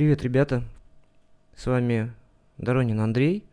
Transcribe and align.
Привет, 0.00 0.22
ребята! 0.22 0.64
С 1.54 1.66
вами 1.66 2.10
Доронин 2.56 3.00
Андрей, 3.00 3.44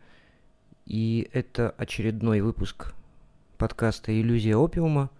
и 0.86 1.28
это 1.34 1.74
очередной 1.76 2.40
выпуск 2.40 2.94
подкаста 3.58 4.18
«Иллюзия 4.18 4.56
опиума». 4.56 5.10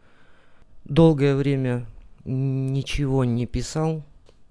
Долгое 0.87 1.37
время 1.37 1.85
ничего 2.25 3.27
не 3.27 3.45
писал, 3.45 4.03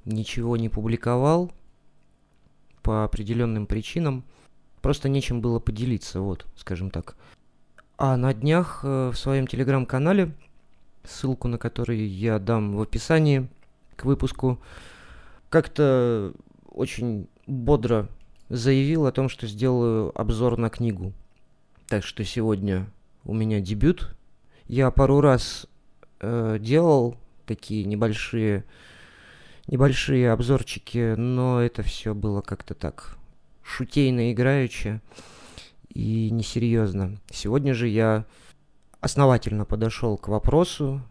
ничего 0.05 0.55
не 0.55 0.69
публиковал 0.69 1.51
по 2.83 3.03
определенным 3.05 3.65
причинам. 3.65 4.23
Просто 4.83 5.09
нечем 5.09 5.41
было 5.41 5.57
поделиться, 5.57 6.21
вот, 6.21 6.45
скажем 6.55 6.91
так. 6.91 7.15
А 7.97 8.15
на 8.17 8.35
днях 8.35 8.81
э, 8.83 9.09
в 9.09 9.17
своем 9.17 9.47
телеграм-канале, 9.47 10.31
ссылку 11.03 11.47
на 11.47 11.57
который 11.57 12.05
я 12.05 12.37
дам 12.37 12.75
в 12.75 12.81
описании 12.83 13.47
к 13.95 14.05
выпуску, 14.05 14.59
как-то 15.49 16.33
очень 16.77 17.27
бодро 17.47 18.07
заявил 18.49 19.07
о 19.07 19.11
том, 19.11 19.29
что 19.29 19.47
сделаю 19.47 20.17
обзор 20.19 20.57
на 20.57 20.69
книгу. 20.69 21.13
Так 21.87 22.03
что 22.05 22.23
сегодня 22.23 22.87
у 23.25 23.33
меня 23.33 23.59
дебют. 23.59 24.15
Я 24.67 24.91
пару 24.91 25.21
раз 25.21 25.67
э, 26.19 26.57
делал 26.59 27.17
такие 27.45 27.83
небольшие, 27.85 28.63
небольшие 29.67 30.31
обзорчики, 30.31 31.15
но 31.15 31.61
это 31.61 31.81
все 31.81 32.13
было 32.13 32.41
как-то 32.41 32.73
так 32.73 33.17
шутейно 33.63 34.31
играючи 34.31 35.01
и 35.89 36.29
несерьезно. 36.31 37.17
Сегодня 37.31 37.73
же 37.73 37.87
я 37.87 38.25
основательно 38.99 39.65
подошел 39.65 40.17
к 40.17 40.27
вопросу. 40.27 41.01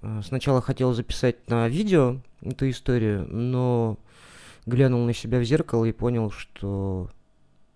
Э, 0.00 0.20
сначала 0.24 0.60
хотел 0.60 0.92
записать 0.92 1.48
на 1.48 1.68
видео 1.68 2.20
эту 2.42 2.70
историю, 2.70 3.26
но 3.26 3.98
глянул 4.68 5.04
на 5.04 5.12
себя 5.12 5.40
в 5.40 5.44
зеркало 5.44 5.84
и 5.84 5.92
понял, 5.92 6.30
что, 6.30 7.10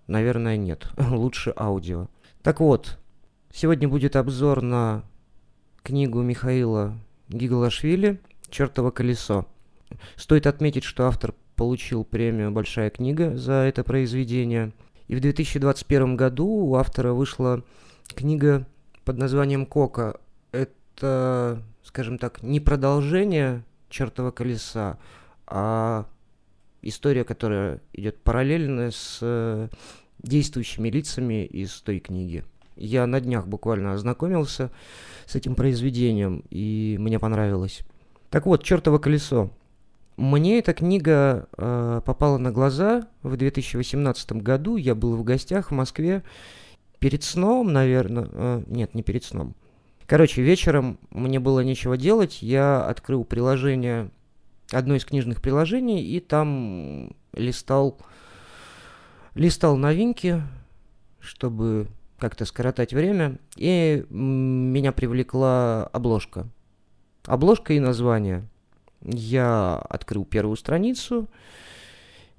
наверное, 0.06 0.56
нет. 0.56 0.88
Лучше 1.10 1.52
аудио. 1.56 2.08
Так 2.42 2.60
вот, 2.60 2.98
сегодня 3.52 3.88
будет 3.88 4.16
обзор 4.16 4.62
на 4.62 5.02
книгу 5.82 6.22
Михаила 6.22 6.96
Гигалашвили 7.28 8.20
«Чертово 8.50 8.90
колесо». 8.90 9.46
Стоит 10.16 10.46
отметить, 10.46 10.84
что 10.84 11.06
автор 11.06 11.34
получил 11.56 12.04
премию 12.04 12.50
«Большая 12.50 12.90
книга» 12.90 13.36
за 13.36 13.52
это 13.52 13.84
произведение. 13.84 14.72
И 15.08 15.14
в 15.14 15.20
2021 15.20 16.16
году 16.16 16.46
у 16.46 16.74
автора 16.76 17.12
вышла 17.12 17.62
книга 18.14 18.66
под 19.04 19.18
названием 19.18 19.66
«Кока». 19.66 20.18
Это, 20.52 21.62
скажем 21.82 22.18
так, 22.18 22.42
не 22.42 22.60
продолжение 22.60 23.64
«Чертова 23.88 24.30
колеса», 24.30 24.98
а 25.46 26.06
история, 26.82 27.24
которая 27.24 27.80
идет 27.92 28.18
параллельно 28.22 28.90
с 28.90 29.18
э, 29.22 29.68
действующими 30.22 30.88
лицами 30.88 31.44
из 31.46 31.80
той 31.80 32.00
книги. 32.00 32.44
Я 32.76 33.06
на 33.06 33.20
днях 33.20 33.46
буквально 33.46 33.92
ознакомился 33.92 34.70
с 35.26 35.34
этим 35.34 35.54
произведением, 35.54 36.44
и 36.50 36.96
мне 36.98 37.18
понравилось. 37.18 37.82
Так 38.30 38.46
вот, 38.46 38.64
«Чертово 38.64 38.98
колесо». 38.98 39.50
Мне 40.16 40.58
эта 40.58 40.74
книга 40.74 41.48
э, 41.56 42.00
попала 42.04 42.38
на 42.38 42.52
глаза 42.52 43.08
в 43.22 43.36
2018 43.36 44.32
году. 44.32 44.76
Я 44.76 44.94
был 44.94 45.16
в 45.16 45.24
гостях 45.24 45.70
в 45.70 45.74
Москве 45.74 46.22
перед 46.98 47.24
сном, 47.24 47.72
наверное. 47.72 48.28
Э, 48.30 48.62
нет, 48.66 48.94
не 48.94 49.02
перед 49.02 49.24
сном. 49.24 49.54
Короче, 50.06 50.42
вечером 50.42 50.98
мне 51.10 51.40
было 51.40 51.60
нечего 51.60 51.96
делать. 51.96 52.42
Я 52.42 52.84
открыл 52.84 53.24
приложение 53.24 54.10
одно 54.70 54.94
из 54.94 55.04
книжных 55.04 55.40
приложений, 55.42 56.04
и 56.04 56.20
там 56.20 57.14
листал, 57.32 57.98
листал 59.34 59.76
новинки, 59.76 60.42
чтобы 61.20 61.88
как-то 62.18 62.44
скоротать 62.44 62.92
время, 62.92 63.38
и 63.56 64.04
меня 64.08 64.92
привлекла 64.92 65.84
обложка. 65.86 66.48
Обложка 67.24 67.72
и 67.72 67.80
название. 67.80 68.48
Я 69.02 69.76
открыл 69.76 70.24
первую 70.24 70.56
страницу 70.56 71.28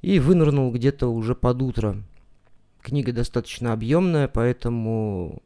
и 0.02 0.20
вынырнул 0.20 0.72
где-то 0.72 1.08
уже 1.08 1.36
под 1.36 1.62
утро. 1.62 1.98
Книга 2.82 3.12
достаточно 3.12 3.74
объемная, 3.74 4.28
поэтому 4.28 5.42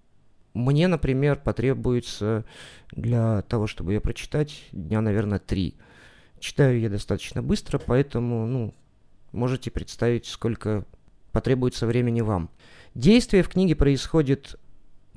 мне, 0.53 0.87
например, 0.87 1.39
потребуется 1.43 2.45
для 2.91 3.43
того, 3.43 3.67
чтобы 3.67 3.93
ее 3.93 4.01
прочитать, 4.01 4.63
дня, 4.71 5.01
наверное, 5.01 5.39
три– 5.39 5.75
Читаю 6.39 6.79
я 6.79 6.89
достаточно 6.89 7.41
быстро, 7.41 7.79
поэтому, 7.79 8.45
ну, 8.45 8.73
можете 9.31 9.71
представить, 9.71 10.25
сколько 10.27 10.85
потребуется 11.31 11.87
времени 11.87 12.21
вам. 12.21 12.49
Действие 12.93 13.43
в 13.43 13.49
книге 13.49 13.75
происходит 13.75 14.59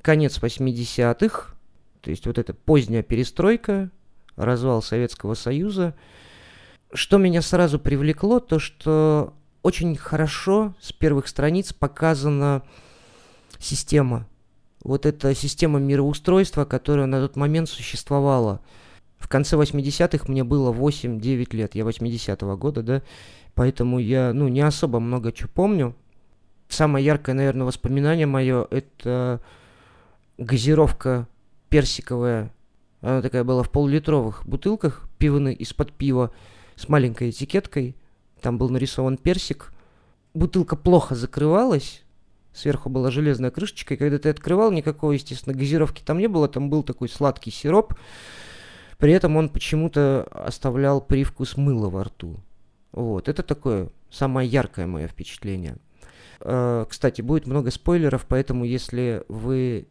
конец 0.02 0.38
80-х, 0.38 1.54
то 2.00 2.10
есть 2.10 2.26
вот 2.26 2.38
эта 2.38 2.54
поздняя 2.54 3.02
перестройка, 3.02 3.90
развал 4.36 4.82
Советского 4.82 5.34
Союза. 5.34 5.94
Что 6.92 7.18
меня 7.18 7.42
сразу 7.42 7.78
привлекло, 7.78 8.40
то 8.40 8.58
что 8.58 9.34
очень 9.62 9.96
хорошо 9.96 10.74
с 10.80 10.92
первых 10.92 11.28
страниц 11.28 11.72
показана 11.72 12.62
система. 13.58 14.26
Вот 14.82 15.04
эта 15.04 15.34
система 15.34 15.78
мироустройства, 15.78 16.64
которая 16.64 17.06
на 17.06 17.20
тот 17.20 17.36
момент 17.36 17.68
существовала– 17.68 18.60
в 19.20 19.28
конце 19.28 19.56
80-х 19.56 20.24
мне 20.26 20.42
было 20.42 20.72
8-9 20.72 21.54
лет, 21.54 21.74
я 21.76 21.84
80-го 21.84 22.56
года, 22.56 22.82
да, 22.82 23.02
поэтому 23.54 24.00
я, 24.00 24.32
ну, 24.32 24.48
не 24.48 24.62
особо 24.62 24.98
много 24.98 25.30
чего 25.30 25.48
помню. 25.54 25.94
Самое 26.68 27.04
яркое, 27.04 27.34
наверное, 27.34 27.66
воспоминание 27.66 28.26
мое– 28.26 28.66
это 28.70 29.40
газировка 30.38 31.28
персиковая. 31.68 32.52
Она 33.02 33.22
такая 33.22 33.44
была 33.44 33.62
в 33.62 33.70
полулитровых 33.70 34.46
бутылках, 34.46 35.08
пивны 35.18 35.52
из-под 35.54 35.92
пива 35.92 36.32
с 36.76 36.88
маленькой 36.88 37.30
этикеткой. 37.30 37.96
Там 38.40 38.56
был 38.56 38.70
нарисован 38.70 39.16
персик. 39.16 39.72
Бутылка 40.32 40.76
плохо 40.76 41.14
закрывалась, 41.14 42.02
сверху 42.52 42.88
была 42.88 43.10
железная 43.10 43.50
крышечка, 43.50 43.94
и 43.94 43.96
когда 43.96 44.18
ты 44.18 44.28
открывал, 44.28 44.70
никакой, 44.70 45.16
естественно, 45.16 45.56
газировки 45.56 46.02
там 46.02 46.18
не 46.18 46.28
было, 46.28 46.48
там 46.48 46.70
был 46.70 46.82
такой 46.82 47.08
сладкий 47.08 47.50
сироп, 47.50 47.94
при 49.00 49.12
этом 49.12 49.36
он 49.36 49.48
почему-то 49.48 50.28
оставлял 50.30 51.00
привкус 51.00 51.56
мыла 51.56 51.88
во 51.88 52.04
рту. 52.04 52.36
Вот, 52.92 53.28
это 53.28 53.42
такое 53.42 53.88
самое 54.10 54.48
яркое 54.48 54.86
мое 54.86 55.08
впечатление. 55.08 55.76
Э, 56.40 56.84
кстати, 56.88 57.22
будет 57.22 57.46
много 57.46 57.70
спойлеров, 57.70 58.26
поэтому 58.26 58.64
если 58.64 59.24
вы 59.28 59.88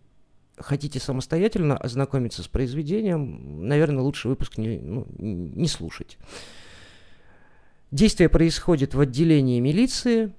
хотите 0.57 0.99
самостоятельно 0.99 1.75
ознакомиться 1.75 2.43
с 2.43 2.47
произведением, 2.47 3.67
наверное, 3.67 4.03
лучше 4.03 4.27
выпуск 4.27 4.57
не, 4.57 4.77
ну, 4.77 5.07
не 5.17 5.67
слушать. 5.67 6.17
Действие 7.91 8.29
происходит 8.29 8.93
в 8.93 8.99
отделении 8.99 9.59
милиции. 9.59 10.33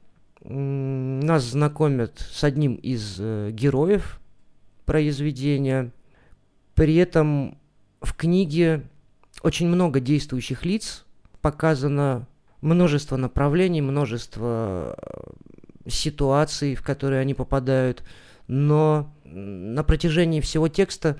Нас 0.44 1.42
знакомят 1.42 2.20
с 2.20 2.44
одним 2.44 2.76
из 2.76 3.16
э, 3.18 3.50
героев 3.50 4.20
произведения. 4.84 5.90
При 6.74 6.94
этом 6.96 7.59
в 8.00 8.14
книге 8.14 8.82
очень 9.42 9.68
много 9.68 10.00
действующих 10.00 10.64
лиц, 10.64 11.04
показано 11.40 12.26
множество 12.60 13.16
направлений, 13.16 13.80
множество 13.80 14.96
э, 14.96 15.90
ситуаций, 15.90 16.74
в 16.74 16.82
которые 16.82 17.20
они 17.20 17.34
попадают, 17.34 18.02
но 18.46 19.12
на 19.24 19.84
протяжении 19.84 20.40
всего 20.40 20.68
текста 20.68 21.18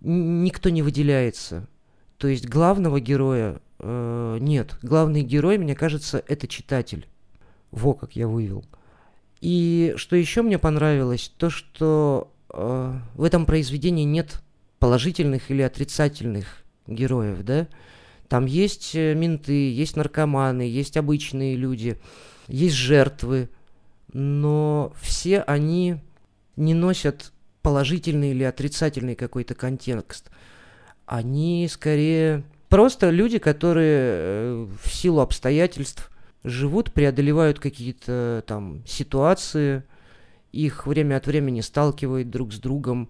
никто 0.00 0.70
не 0.70 0.82
выделяется. 0.82 1.68
То 2.18 2.28
есть 2.28 2.48
главного 2.48 3.00
героя 3.00 3.60
э, 3.78 4.38
нет. 4.40 4.78
Главный 4.82 5.22
герой, 5.22 5.58
мне 5.58 5.74
кажется, 5.74 6.22
это 6.26 6.48
читатель. 6.48 7.06
Во, 7.70 7.94
как 7.94 8.16
я 8.16 8.28
вывел. 8.28 8.64
И 9.40 9.94
что 9.96 10.16
еще 10.16 10.42
мне 10.42 10.58
понравилось, 10.58 11.32
то 11.36 11.50
что 11.50 12.32
э, 12.50 12.98
в 13.14 13.22
этом 13.22 13.46
произведении 13.46 14.04
нет 14.04 14.43
положительных 14.84 15.50
или 15.50 15.62
отрицательных 15.62 16.62
героев, 16.86 17.42
да? 17.42 17.68
Там 18.28 18.44
есть 18.44 18.94
э, 18.94 19.14
менты, 19.14 19.72
есть 19.72 19.96
наркоманы, 19.96 20.60
есть 20.60 20.98
обычные 20.98 21.56
люди, 21.56 21.98
есть 22.48 22.74
жертвы, 22.74 23.48
но 24.12 24.92
все 25.00 25.40
они 25.40 26.02
не 26.56 26.74
носят 26.74 27.32
положительный 27.62 28.32
или 28.32 28.42
отрицательный 28.42 29.14
какой-то 29.14 29.54
контекст. 29.54 30.30
Они 31.06 31.66
скорее 31.70 32.44
просто 32.68 33.08
люди, 33.08 33.38
которые 33.38 34.00
э, 34.02 34.66
в 34.82 34.92
силу 34.92 35.20
обстоятельств 35.20 36.10
живут, 36.42 36.92
преодолевают 36.92 37.58
какие-то 37.58 38.44
там 38.46 38.82
ситуации, 38.86 39.82
их 40.52 40.86
время 40.86 41.16
от 41.16 41.26
времени 41.26 41.62
сталкивает 41.62 42.28
друг 42.28 42.52
с 42.52 42.58
другом, 42.58 43.08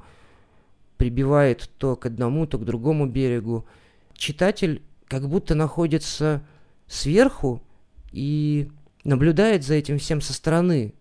прибивает 0.97 1.71
то 1.79 1.97
к 1.97 2.07
одному, 2.07 2.47
то 2.47 2.59
к 2.59 2.65
другому 2.65 3.07
берегу. 3.07 3.67
Читатель 4.15 4.83
как 5.07 5.29
будто 5.29 5.55
находится 5.55 6.43
сверху 6.87 7.63
и 8.13 8.71
наблюдает 9.05 9.65
за 9.65 9.75
этим 9.75 9.99
всем 9.99 10.21
со 10.21 10.33
стороны. 10.33 10.95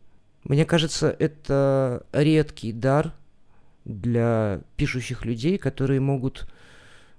Мне 0.44 0.66
кажется, 0.66 1.16
это 1.18 2.06
редкий 2.12 2.74
дар 2.74 3.14
для 3.86 4.62
пишущих 4.76 5.26
людей, 5.26 5.58
которые 5.58 6.00
могут, 6.00 6.48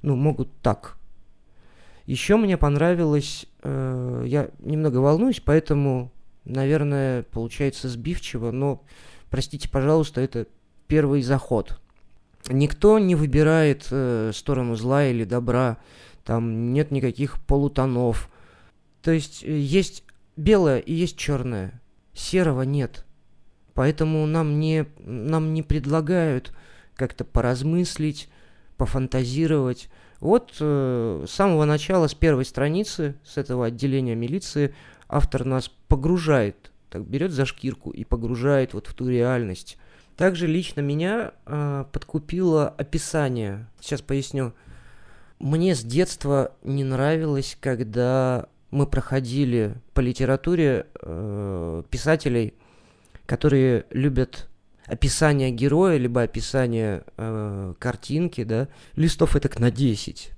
ну, 0.03 0.17
могут 0.17 0.51
так. 0.61 0.97
Еще 2.07 2.37
мне 2.37 2.59
понравилось, 2.59 3.47
э, 3.63 4.25
я 4.27 4.51
немного 4.59 4.99
волнуюсь, 4.99 5.41
поэтому, 5.41 6.13
наверное, 6.45 7.23
получается 7.23 7.89
сбивчиво, 7.89 8.51
но, 8.51 8.85
простите, 9.31 9.71
пожалуйста, 9.71 10.21
это 10.21 10.47
первый 10.87 11.23
заход. 11.23 11.81
Никто 12.49 12.99
не 12.99 13.15
выбирает 13.15 13.87
э, 13.91 14.33
сторону 14.35 14.77
зла 14.77 15.07
или 15.07 15.25
добра, 15.25 15.79
там 16.25 16.73
нет 16.73 16.91
никаких 16.91 17.41
полутонов. 17.45 18.31
То 19.03 19.13
есть 19.13 19.43
э, 19.45 19.59
есть 19.59 20.05
белое 20.37 20.79
и 20.79 20.93
есть 20.93 21.17
черное, 21.17 21.81
серого 22.13 22.63
нет. 22.63 23.05
Поэтому 23.73 24.27
нам 24.27 24.61
не, 24.61 24.87
нам 24.99 25.55
не 25.55 25.63
предлагают 25.63 26.55
как-то 26.97 27.25
поразмыслить, 27.25 28.29
пофантазировать. 28.77 29.89
Вот 30.21 30.55
э, 30.61 31.25
с 31.27 31.31
самого 31.31 31.65
начала, 31.65 32.07
с 32.09 32.15
первой 32.15 32.45
страницы, 32.45 33.17
с 33.25 33.37
этого 33.37 33.67
отделения 33.67 34.15
милиции, 34.15 34.75
автор 35.09 35.45
нас 35.45 35.71
погружает, 35.89 36.71
так 36.91 37.07
берет 37.07 37.33
за 37.33 37.47
шкирку 37.47 37.91
и 37.91 38.05
погружает 38.05 38.75
вот 38.75 38.87
в 38.87 38.95
ту 38.95 39.09
реальность. 39.09 39.77
Также 40.17 40.47
лично 40.47 40.81
меня 40.81 41.33
э, 41.47 41.85
подкупило 41.93 42.69
описание. 42.69 43.67
Сейчас 43.81 44.01
поясню. 44.01 44.53
Мне 45.41 45.75
с 45.75 45.83
детства 45.83 46.53
не 46.63 46.85
нравилось, 46.85 47.57
когда 47.61 48.47
мы 48.71 48.87
проходили 48.87 49.75
по 49.93 50.01
литературе 50.01 50.87
э, 51.01 51.83
писателей, 51.91 52.55
которые 53.27 53.87
любят 53.91 54.49
описание 54.87 55.51
героя, 55.51 55.97
либо 55.97 56.23
описание 56.23 57.05
э, 57.17 57.75
картинки, 57.79 58.45
да, 58.45 58.69
листов 58.97 59.35
это 59.35 59.61
на 59.61 59.71
10. 59.71 60.31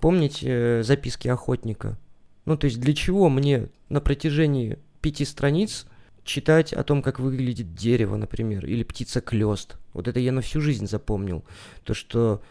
Помните 0.00 0.46
э, 0.48 0.82
записки 0.82 1.28
охотника? 1.28 1.98
Ну, 2.44 2.56
то 2.56 2.66
есть 2.66 2.80
для 2.80 2.94
чего 2.94 3.28
мне 3.28 3.68
на 3.88 4.00
протяжении 4.00 4.78
пяти 5.02 5.24
страниц 5.24 5.86
читать 6.28 6.72
о 6.72 6.84
том, 6.84 7.02
как 7.02 7.18
выглядит 7.18 7.74
дерево, 7.74 8.16
например, 8.16 8.66
или 8.66 8.84
птица 8.84 9.20
клёст. 9.20 9.78
Вот 9.94 10.06
это 10.06 10.20
я 10.20 10.30
на 10.30 10.42
всю 10.42 10.60
жизнь 10.60 10.86
запомнил. 10.86 11.42
То, 11.84 11.94
что 11.94 12.42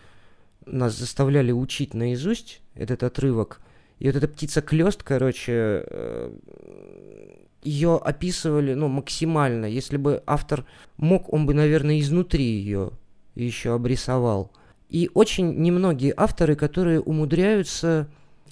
нас 0.66 0.98
заставляли 0.98 1.52
учить 1.52 1.94
наизусть 1.94 2.62
этот 2.74 3.04
отрывок. 3.04 3.62
И 4.00 4.08
вот 4.08 4.16
эта 4.16 4.28
птица 4.28 4.62
клёст, 4.62 5.04
короче, 5.04 5.84
э, 5.88 6.34
ее 7.64 7.98
описывали, 7.98 8.74
ну, 8.74 8.88
максимально. 8.88 9.66
Если 9.66 9.98
бы 9.98 10.24
автор 10.26 10.66
мог, 10.98 11.32
он 11.32 11.46
бы, 11.46 11.54
наверное, 11.54 12.00
изнутри 12.00 12.44
ее 12.44 12.92
еще 13.36 13.74
обрисовал. 13.74 14.52
И 14.90 15.10
очень 15.14 15.54
немногие 15.62 16.14
авторы, 16.18 16.56
которые 16.56 17.00
умудряются 17.00 18.08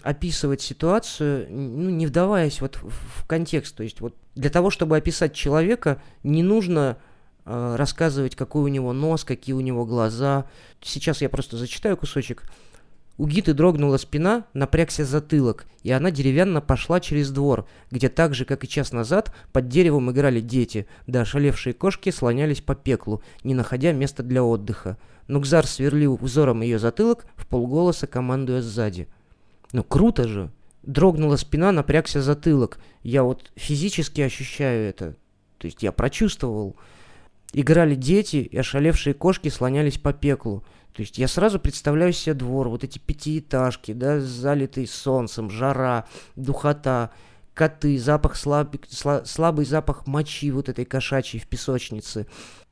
описывать 0.06 0.62
ситуацию, 0.62 1.48
ну, 1.50 1.90
не 1.90 2.06
вдаваясь 2.06 2.62
вот 2.62 2.78
в, 2.78 3.26
контекст. 3.26 3.76
То 3.76 3.82
есть 3.82 4.02
вот 4.02 4.16
для 4.36 4.52
того, 4.52 4.70
чтобы 4.70 4.98
описать 4.98 5.34
человека, 5.34 6.00
не 6.22 6.44
нужно 6.44 6.98
э, 7.44 7.76
рассказывать, 7.76 8.36
какой 8.36 8.62
у 8.62 8.68
него 8.68 8.94
нос, 8.94 9.24
какие 9.24 9.56
у 9.56 9.62
него 9.62 9.84
глаза. 9.84 10.46
Сейчас 10.80 11.22
я 11.22 11.30
просто 11.30 11.58
зачитаю 11.58 11.98
кусочек. 11.98 12.44
У 13.18 13.26
Гиты 13.26 13.54
дрогнула 13.54 13.98
спина, 13.98 14.46
напрягся 14.54 15.06
затылок, 15.06 15.66
и 15.82 15.90
она 15.90 16.12
деревянно 16.12 16.62
пошла 16.62 17.00
через 17.00 17.32
двор, 17.32 17.66
где 17.90 18.08
так 18.08 18.36
же, 18.36 18.46
как 18.46 18.64
и 18.64 18.68
час 18.68 18.92
назад, 18.92 19.34
под 19.54 19.70
деревом 19.70 20.12
играли 20.12 20.40
дети, 20.40 20.86
да 21.08 21.22
ошалевшие 21.22 21.74
кошки 21.74 22.12
слонялись 22.12 22.62
по 22.62 22.76
пеклу, 22.76 23.24
не 23.44 23.56
находя 23.56 23.92
места 23.92 24.22
для 24.22 24.44
отдыха. 24.44 24.98
Нукзар 25.28 25.66
сверлил 25.66 26.18
взором 26.18 26.62
ее 26.62 26.78
затылок, 26.78 27.26
в 27.38 27.48
полголоса 27.48 28.06
командуя 28.06 28.62
сзади. 28.62 29.08
«Ну 29.76 29.84
круто 29.84 30.26
же!» 30.26 30.52
Дрогнула 30.84 31.36
спина, 31.36 31.74
напрягся 31.74 32.22
затылок. 32.22 32.80
Я 33.04 33.24
вот 33.24 33.52
физически 33.58 34.22
ощущаю 34.22 34.88
это. 34.88 35.18
То 35.58 35.66
есть 35.66 35.84
я 35.84 35.92
прочувствовал. 35.92 36.78
Играли 37.52 37.96
дети, 37.96 38.38
и 38.38 38.58
ошалевшие 38.58 39.14
кошки 39.14 39.50
слонялись 39.50 39.98
по 39.98 40.14
пеклу. 40.14 40.64
То 40.94 41.02
есть 41.02 41.18
я 41.18 41.28
сразу 41.28 41.60
представляю 41.60 42.14
себе 42.14 42.36
двор, 42.36 42.70
вот 42.70 42.86
эти 42.86 43.00
пятиэтажки, 43.00 43.92
да, 43.92 44.22
залитые 44.22 44.88
солнцем, 44.88 45.50
жара, 45.50 46.08
духота, 46.38 47.12
коты, 47.54 48.00
запах 48.00 48.38
слабый, 48.38 48.80
слабый 49.26 49.66
запах 49.66 50.08
мочи 50.08 50.52
вот 50.52 50.70
этой 50.70 50.86
кошачьей 50.86 51.44
в 51.44 51.48
песочнице. 51.48 52.28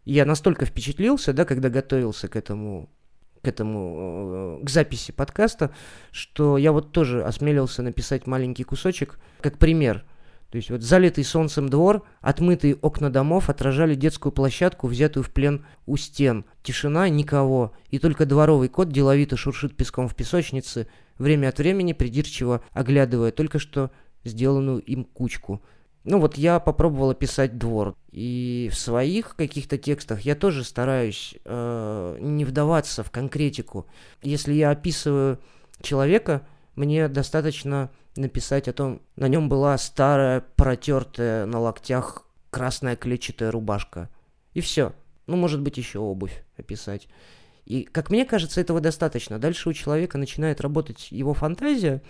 Я 0.06 0.24
настолько 0.24 0.66
впечатлился, 0.66 1.34
да, 1.34 1.44
когда 1.44 1.68
готовился 1.68 2.30
к 2.30 2.38
этому 2.38 2.90
к 3.44 3.48
этому, 3.48 4.60
э, 4.62 4.66
к 4.66 4.70
записи 4.70 5.12
подкаста, 5.12 5.72
что 6.12 6.58
я 6.58 6.72
вот 6.72 6.92
тоже 6.92 7.24
осмелился 7.24 7.84
написать 7.84 8.26
маленький 8.26 8.64
кусочек, 8.64 9.20
как 9.42 9.60
пример– 9.60 10.04
то 10.54 10.58
есть 10.58 10.70
вот 10.70 10.84
залитый 10.84 11.24
солнцем 11.24 11.68
двор, 11.68 12.04
отмытые 12.22 12.76
окна 12.76 13.10
домов 13.10 13.50
отражали 13.50 13.96
детскую 13.96 14.32
площадку, 14.32 14.86
взятую 14.86 15.24
в 15.24 15.32
плен 15.32 15.66
у 15.88 15.98
стен. 15.98 16.46
Тишина, 16.62 17.10
никого, 17.10 17.74
и 17.90 17.98
только 17.98 18.28
дворовый 18.28 18.70
кот 18.70 18.90
деловито 18.90 19.36
шуршит 19.36 19.76
песком 19.76 20.08
в 20.08 20.16
песочнице, 20.16 20.88
время 21.18 21.48
от 21.50 21.58
времени 21.58 21.94
придирчиво 21.94 22.62
оглядывая 22.70 23.32
только 23.32 23.58
что 23.58 23.90
сделанную 24.24 24.78
им 24.84 25.06
кучку. 25.06 25.64
Ну 26.04 26.20
вот 26.20 26.38
я 26.38 26.60
попробовала 26.60 27.16
писать 27.16 27.58
двор, 27.58 27.96
и 28.12 28.70
в 28.72 28.78
своих 28.78 29.38
каких-то 29.38 29.78
текстах 29.78 30.22
я 30.22 30.36
тоже 30.36 30.66
стараюсь 30.66 31.36
э, 31.46 32.18
не 32.20 32.44
вдаваться 32.44 33.04
в 33.04 33.12
конкретику. 33.12 33.88
Если 34.22 34.54
я 34.54 34.72
описываю 34.72 35.40
человека, 35.82 36.46
мне 36.76 37.08
достаточно 37.08 37.90
написать 38.18 38.68
о 38.68 38.74
том, 38.74 39.02
на 39.16 39.30
нем 39.30 39.48
была 39.48 39.78
старая, 39.78 40.44
протертая 40.56 41.46
на 41.46 41.60
локтях 41.60 42.26
красная 42.50 42.96
клетчатая 42.98 43.52
рубашка. 43.52 44.10
И 44.54 44.62
все. 44.62 44.94
Ну, 45.26 45.38
может 45.38 45.62
быть, 45.62 45.78
еще 45.78 46.00
обувь 46.00 46.44
описать. 46.58 47.08
И, 47.66 47.84
как 47.84 48.10
мне 48.10 48.26
кажется, 48.26 48.60
этого 48.60 48.82
достаточно. 48.82 49.40
Дальше 49.40 49.70
у 49.70 49.74
человека 49.74 50.18
начинает 50.18 50.60
работать 50.60 51.12
его 51.12 51.34
фантазия. 51.34 52.02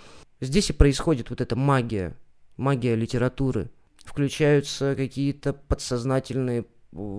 Здесь 0.41 0.71
и 0.71 0.73
происходит 0.73 1.29
вот 1.29 1.41
эта 1.41 1.55
магия, 1.55 2.17
магия 2.57 2.95
литературы. 2.95 3.69
Включаются 4.03 4.95
какие-то 4.95 5.53
подсознательные 5.53 6.65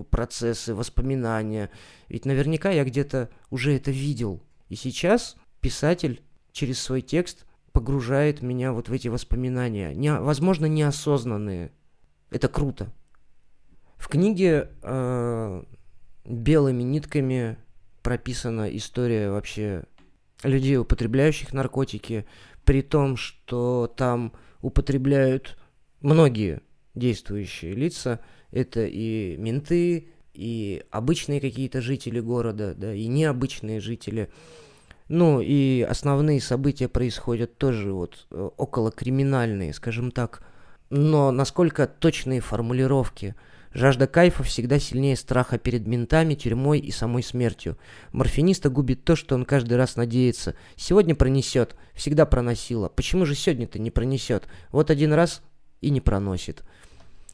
процессы, 0.09 0.73
воспоминания. 0.73 1.69
Ведь 2.07 2.25
наверняка 2.25 2.71
я 2.71 2.83
где-то 2.83 3.29
уже 3.49 3.75
это 3.75 3.91
видел. 3.91 4.43
И 4.69 4.75
сейчас 4.75 5.35
писатель 5.59 6.21
через 6.51 6.81
свой 6.81 7.01
текст 7.01 7.45
погружает 7.71 8.41
меня 8.41 8.71
вот 8.71 8.87
в 8.87 8.93
эти 8.93 9.09
воспоминания, 9.09 9.93
не, 9.93 10.13
возможно, 10.13 10.65
неосознанные. 10.65 11.71
Это 12.29 12.47
круто. 12.47 12.93
В 13.97 14.07
книге 14.07 14.69
э, 14.81 15.63
белыми 16.23 16.83
нитками 16.83 17.57
прописана 18.01 18.75
история 18.75 19.29
вообще 19.29 19.83
людей, 20.43 20.77
употребляющих 20.77 21.53
наркотики, 21.53 22.25
при 22.63 22.81
том, 22.81 23.17
что 23.17 23.93
там 23.95 24.31
употребляют 24.61 25.57
многие 26.01 26.61
действующие 26.95 27.75
лица. 27.75 28.19
Это 28.51 28.85
и 28.85 29.35
менты, 29.37 30.09
и 30.33 30.83
обычные 30.91 31.39
какие-то 31.39 31.81
жители 31.81 32.19
города, 32.19 32.73
да, 32.75 32.93
и 32.93 33.07
необычные 33.07 33.79
жители. 33.79 34.29
Ну 35.07 35.39
и 35.39 35.81
основные 35.81 36.41
события 36.41 36.87
происходят 36.87 37.57
тоже 37.57 37.93
вот 37.93 38.25
э, 38.31 38.49
около 38.57 38.91
криминальные, 38.91 39.73
скажем 39.73 40.11
так. 40.11 40.41
Но 40.89 41.31
насколько 41.31 41.87
точные 41.87 42.41
формулировки? 42.41 43.35
Жажда 43.71 44.07
кайфа 44.07 44.41
всегда 44.43 44.79
сильнее 44.79 45.17
страха 45.17 45.57
перед 45.57 45.85
ментами, 45.85 46.33
тюрьмой 46.33 46.79
и 46.79 46.91
самой 46.91 47.23
смертью. 47.23 47.77
Морфиниста 48.13 48.69
губит 48.69 49.03
то, 49.03 49.17
что 49.17 49.35
он 49.35 49.43
каждый 49.43 49.73
раз 49.75 49.97
надеется. 49.97 50.55
Сегодня 50.77 51.13
пронесет, 51.13 51.75
всегда 51.93 52.25
проносило. 52.25 52.87
Почему 52.87 53.25
же 53.25 53.35
сегодня-то 53.35 53.77
не 53.77 53.91
пронесет? 53.91 54.47
Вот 54.71 54.89
один 54.89 55.11
раз 55.11 55.41
и 55.85 55.91
не 55.91 56.01
проносит. 56.01 56.63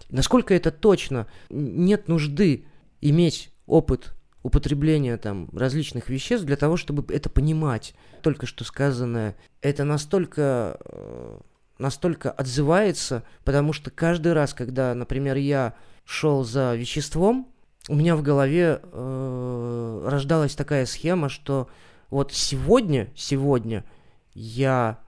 Насколько 0.09 0.53
это 0.53 0.71
точно? 0.71 1.25
Нет 1.49 2.09
нужды 2.09 2.65
иметь 2.99 3.49
опыт 3.65 4.13
употребления 4.43 5.15
там 5.15 5.47
различных 5.53 6.09
веществ 6.09 6.45
для 6.45 6.57
того, 6.57 6.75
чтобы 6.75 7.13
это 7.13 7.29
понимать. 7.29 7.95
Только 8.21 8.45
что 8.45 8.65
сказанное, 8.65 9.37
это 9.61 9.85
настолько, 9.85 10.77
э, 10.83 11.39
настолько 11.77 12.29
отзывается, 12.29 13.23
потому 13.45 13.71
что 13.71 13.89
каждый 13.89 14.33
раз, 14.33 14.53
когда, 14.53 14.93
например, 14.93 15.37
я 15.37 15.75
шел 16.03 16.43
за 16.43 16.75
веществом, 16.75 17.47
у 17.87 17.95
меня 17.95 18.17
в 18.17 18.21
голове 18.21 18.81
э, 18.83 20.07
рождалась 20.09 20.55
такая 20.55 20.85
схема, 20.85 21.29
что 21.29 21.69
вот 22.09 22.33
сегодня, 22.33 23.07
сегодня 23.15 23.85
я 24.33 24.99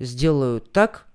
сделаю 0.00 0.60
так, 0.60 1.06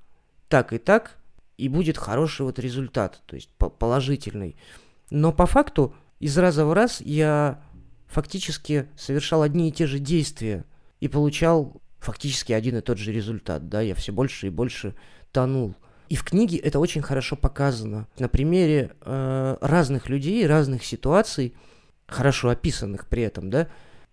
так 0.47 0.71
и 0.71 0.77
так, 0.77 1.17
и 1.57 1.69
будет 1.69 1.97
хороший 1.97 2.45
вот 2.45 2.59
результат, 2.59 3.21
то 3.25 3.35
есть 3.35 3.49
положительный. 3.57 4.55
Но 5.09 5.31
по 5.31 5.45
факту 5.45 5.95
из 6.19 6.37
раза 6.37 6.65
в 6.65 6.73
раз 6.73 7.01
я 7.01 7.61
фактически 8.07 8.87
совершал 8.95 9.41
одни 9.41 9.69
и 9.69 9.71
те 9.71 9.87
же 9.87 9.99
действия 9.99 10.65
и 10.99 11.07
получал 11.07 11.81
фактически 11.99 12.53
один 12.53 12.77
и 12.77 12.81
тот 12.81 12.97
же 12.97 13.11
результат, 13.11 13.69
да, 13.69 13.81
я 13.81 13.95
все 13.95 14.11
больше 14.11 14.47
и 14.47 14.49
больше 14.49 14.95
тонул. 15.31 15.75
И 16.09 16.15
в 16.15 16.23
книге 16.23 16.57
это 16.57 16.79
очень 16.79 17.01
хорошо 17.01 17.35
показано. 17.35 18.07
На 18.19 18.27
примере 18.27 18.91
э, 19.01 19.57
разных 19.61 20.09
людей, 20.09 20.45
разных 20.45 20.85
ситуаций, 20.85 21.55
хорошо 22.07 22.49
описанных 22.49 23.07
при 23.07 23.23
этом, 23.23 23.49
да, 23.49 23.67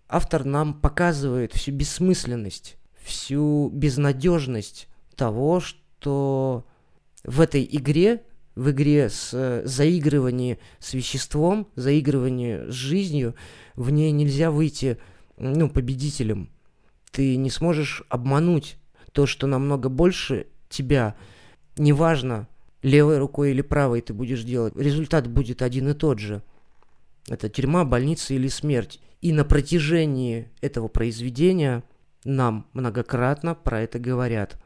автор 0.08 0.44
нам 0.44 0.74
показывает 0.74 1.52
всю 1.52 1.72
бессмысленность, 1.72 2.76
всю 3.02 3.70
безнадежность 3.70 4.88
того, 5.16 5.60
что 5.60 6.64
в 7.24 7.40
этой 7.40 7.68
игре, 7.70 8.22
в 8.54 8.70
игре 8.70 9.08
с 9.08 9.30
э, 9.32 9.62
заигрыванием 9.64 10.58
с 10.78 10.94
веществом, 10.94 11.68
заигрыванием 11.76 12.70
с 12.70 12.74
жизнью, 12.74 13.34
в 13.76 13.90
ней 13.90 14.10
нельзя 14.12 14.50
выйти 14.50 14.98
ну, 15.36 15.68
победителем. 15.68 16.50
Ты 17.10 17.36
не 17.36 17.50
сможешь 17.50 18.02
обмануть 18.08 18.76
то, 19.12 19.26
что 19.26 19.46
намного 19.46 19.88
больше 19.88 20.46
тебя– 20.68 21.16
неважно, 21.80 22.46
левой 22.82 23.18
рукой 23.18 23.50
или 23.50 23.62
правой 23.62 24.00
ты 24.00 24.12
будешь 24.12 24.42
делать, 24.44 24.76
результат 24.76 25.26
будет 25.26 25.62
один 25.62 25.88
и 25.88 25.94
тот 25.94 26.18
же. 26.18 26.42
Это 27.28 27.48
тюрьма, 27.48 27.84
больница 27.84 28.34
или 28.34 28.48
смерть. 28.48 29.00
И 29.20 29.32
на 29.32 29.44
протяжении 29.44 30.50
этого 30.60 30.88
произведения 30.88 31.84
нам 32.24 32.66
многократно 32.72 33.54
про 33.54 33.82
это 33.82 33.98
говорят. 33.98 34.60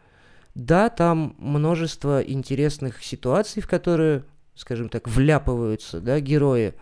Да, 0.54 0.88
там 0.88 1.34
множество 1.38 2.22
интересных 2.22 3.02
ситуаций, 3.02 3.60
в 3.60 3.66
которые, 3.66 4.24
скажем 4.54 4.88
так, 4.88 5.08
вляпываются 5.08 6.00
да, 6.00 6.20
герои. 6.20 6.74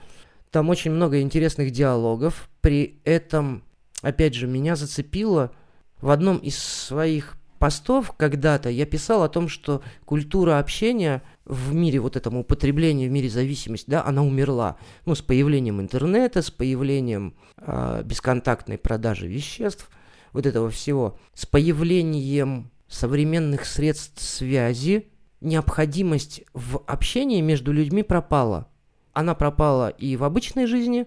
Там 0.50 0.68
очень 0.68 0.90
много 0.90 1.20
интересных 1.20 1.70
диалогов. 1.70 2.50
При 2.60 3.00
этом, 3.04 3.64
опять 4.02 4.34
же, 4.34 4.46
меня 4.46 4.76
зацепило 4.76 5.52
в 6.00 6.10
одном 6.10 6.36
из 6.38 6.58
своих 6.58 7.36
постов 7.62 8.12
когда-то 8.16 8.70
я 8.70 8.84
писал 8.86 9.22
о 9.22 9.28
том, 9.28 9.46
что 9.48 9.82
культура 10.04 10.58
общения 10.58 11.22
в 11.44 11.72
мире 11.72 12.00
вот 12.00 12.16
этому 12.16 12.40
употребления, 12.40 13.06
в 13.06 13.12
мире 13.12 13.30
зависимости, 13.30 13.88
да, 13.88 14.04
она 14.04 14.24
умерла. 14.24 14.78
Ну, 15.06 15.14
с 15.14 15.22
появлением 15.22 15.80
интернета, 15.80 16.42
с 16.42 16.50
появлением 16.50 17.36
э, 17.58 18.02
бесконтактной 18.04 18.78
продажи 18.78 19.28
веществ, 19.28 19.88
вот 20.32 20.44
этого 20.44 20.70
всего, 20.70 21.20
с 21.34 21.46
появлением 21.46 22.71
современных 22.92 23.64
средств 23.64 24.22
связи, 24.22 25.08
необходимость 25.40 26.42
в 26.52 26.82
общении 26.86 27.40
между 27.40 27.72
людьми 27.72 28.02
пропала. 28.02 28.68
Она 29.12 29.34
пропала 29.34 29.88
и 29.88 30.16
в 30.16 30.24
обычной 30.24 30.66
жизни, 30.66 31.06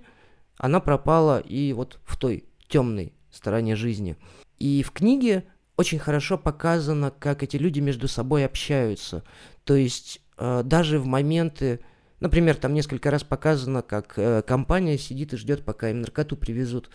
она 0.58 0.80
пропала 0.80 1.40
и 1.40 1.74
вот 1.74 2.00
в 2.04 2.18
той 2.18 2.46
темной 2.68 3.14
стороне 3.32 3.76
жизни. 3.76 4.18
И 4.58 4.84
в 4.84 4.92
книге 4.92 5.46
очень 5.78 6.00
хорошо 6.00 6.38
показано, 6.38 7.12
как 7.12 7.44
эти 7.44 7.58
люди 7.58 7.80
между 7.80 8.08
собой 8.08 8.46
общаются. 8.46 9.24
То 9.64 9.76
есть 9.76 10.22
э, 10.38 10.64
даже 10.64 11.00
в 11.00 11.06
моменты, 11.06 11.82
например, 12.20 12.56
там 12.56 12.74
несколько 12.74 13.12
раз 13.12 13.24
показано, 13.24 13.82
как 13.82 14.18
э, 14.18 14.42
компания 14.42 14.98
сидит 14.98 15.34
и 15.34 15.38
ждет, 15.38 15.64
пока 15.64 15.90
им 15.90 16.02
наркоту 16.02 16.36
привезут. 16.36 16.90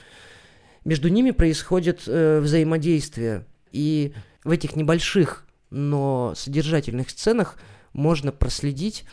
Между 0.85 1.09
ними 1.09 1.31
происходит 1.31 2.03
э, 2.07 2.41
взаимодействие. 2.41 3.47
И 3.73 4.15
в 4.45 4.51
этих 4.51 4.77
небольших, 4.77 5.47
но 5.71 6.33
содержательных 6.37 7.11
сценах 7.11 7.57
можно 7.93 8.33
проследить 8.33 9.05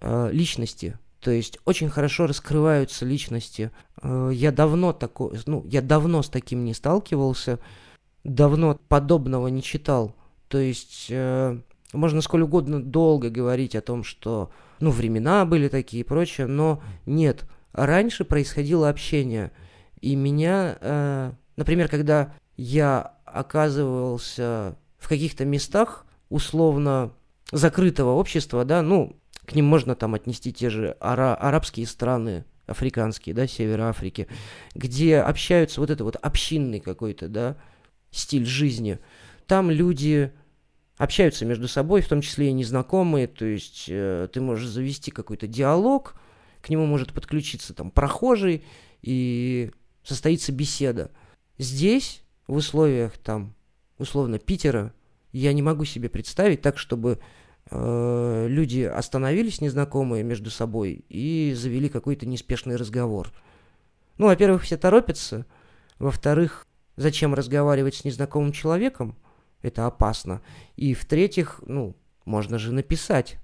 э, 0.00 0.30
личности. 0.32 0.98
То 1.20 1.30
есть 1.30 1.58
очень 1.64 1.88
хорошо 1.88 2.26
раскрываются 2.26 3.04
личности. 3.04 3.70
Э, 4.02 4.30
я 4.32 4.52
давно 4.52 4.92
такой, 4.92 5.38
ну, 5.46 5.64
я 5.66 5.82
давно 5.82 6.22
с 6.22 6.28
таким 6.28 6.64
не 6.64 6.74
сталкивался 6.74 7.58
давно 8.24 8.78
подобного 8.88 9.48
не 9.48 9.62
читал. 9.62 10.14
То 10.48 10.58
есть 10.58 11.06
э, 11.10 11.58
можно 11.92 12.20
сколь 12.20 12.42
угодно 12.42 12.82
долго 12.82 13.30
говорить 13.30 13.74
о 13.74 13.80
том, 13.80 14.04
что 14.04 14.50
ну, 14.80 14.90
времена 14.90 15.44
были 15.44 15.68
такие 15.68 16.02
и 16.02 16.06
прочее, 16.06 16.46
но 16.46 16.82
нет. 17.06 17.44
Раньше 17.72 18.24
происходило 18.24 18.88
общение. 18.88 19.50
И 20.00 20.14
меня, 20.14 20.76
э, 20.80 21.32
например, 21.56 21.88
когда 21.88 22.34
я 22.56 23.14
оказывался 23.32 24.76
в 24.98 25.08
каких-то 25.08 25.44
местах 25.44 26.06
условно 26.28 27.12
закрытого 27.50 28.10
общества, 28.10 28.64
да, 28.64 28.82
ну, 28.82 29.16
к 29.44 29.54
ним 29.54 29.66
можно 29.66 29.94
там 29.94 30.14
отнести 30.14 30.52
те 30.52 30.70
же 30.70 30.96
ара- 31.00 31.34
арабские 31.34 31.86
страны, 31.86 32.44
африканские, 32.66 33.34
да, 33.34 33.46
севера 33.46 33.88
Африки, 33.88 34.28
где 34.74 35.18
общаются 35.18 35.80
вот 35.80 35.90
это 35.90 36.04
вот 36.04 36.16
общинный 36.16 36.80
какой-то, 36.80 37.28
да, 37.28 37.56
стиль 38.10 38.46
жизни. 38.46 38.98
Там 39.46 39.70
люди 39.70 40.32
общаются 40.96 41.44
между 41.44 41.68
собой, 41.68 42.00
в 42.00 42.08
том 42.08 42.20
числе 42.20 42.48
и 42.48 42.52
незнакомые, 42.52 43.26
то 43.26 43.44
есть 43.44 43.86
э, 43.88 44.28
ты 44.32 44.40
можешь 44.40 44.68
завести 44.68 45.10
какой-то 45.10 45.46
диалог, 45.46 46.14
к 46.60 46.68
нему 46.68 46.86
может 46.86 47.12
подключиться 47.12 47.74
там 47.74 47.90
прохожий, 47.90 48.64
и 49.02 49.72
состоится 50.04 50.52
беседа. 50.52 51.10
Здесь, 51.58 52.21
в 52.46 52.54
условиях 52.54 53.16
там, 53.18 53.54
условно, 53.98 54.38
Питера, 54.38 54.92
я 55.32 55.52
не 55.52 55.62
могу 55.62 55.84
себе 55.84 56.08
представить 56.08 56.60
так, 56.62 56.78
чтобы 56.78 57.18
э, 57.70 58.46
люди 58.48 58.80
остановились 58.80 59.60
незнакомые 59.60 60.22
между 60.24 60.50
собой 60.50 61.04
и 61.08 61.54
завели 61.56 61.88
какой-то 61.88 62.26
неспешный 62.26 62.76
разговор. 62.76 63.32
Ну, 64.18 64.26
во-первых, 64.26 64.62
все 64.62 64.76
торопятся, 64.76 65.46
во-вторых, 65.98 66.66
Зачем 66.96 67.34
разговаривать 67.34 67.94
с 67.94 68.04
незнакомым 68.04 68.52
человеком? 68.52 69.16
Это 69.62 69.86
опасно. 69.86 70.42
И 70.76 70.94
в-третьих, 70.94 71.62
ну, 71.66 71.96
можно 72.24 72.58
же 72.58 72.72
написать. 72.72 73.38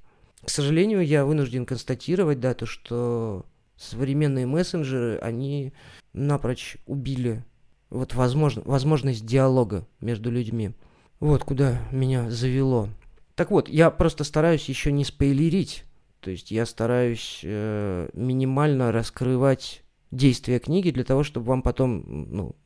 К 0.44 0.50
сожалению, 0.50 1.04
я 1.04 1.24
вынужден 1.24 1.64
констатировать, 1.64 2.40
да, 2.40 2.54
то, 2.54 2.66
что 2.66 3.46
современные 3.76 4.46
мессенджеры, 4.46 5.18
они 5.18 5.72
напрочь 6.12 6.76
убили 6.86 7.44
вот 7.90 8.14
возможно, 8.14 8.62
возможность 8.64 9.24
диалога 9.24 9.86
между 10.00 10.30
людьми. 10.30 10.72
Вот 11.20 11.44
куда 11.44 11.80
меня 11.90 12.30
завело. 12.30 12.88
Так 13.34 13.50
вот, 13.50 13.68
я 13.68 13.90
просто 13.90 14.24
стараюсь 14.24 14.68
еще 14.68 14.92
не 14.92 15.04
спойлерить. 15.04 15.84
То 16.20 16.30
есть 16.30 16.50
я 16.50 16.66
стараюсь 16.66 17.40
э, 17.44 18.08
минимально 18.12 18.92
раскрывать 18.92 19.82
действия 20.10 20.58
книги 20.58 20.90
для 20.90 21.04
того, 21.04 21.22
чтобы 21.22 21.46
вам 21.46 21.62
потом 21.62 22.04
ну, 22.30 22.56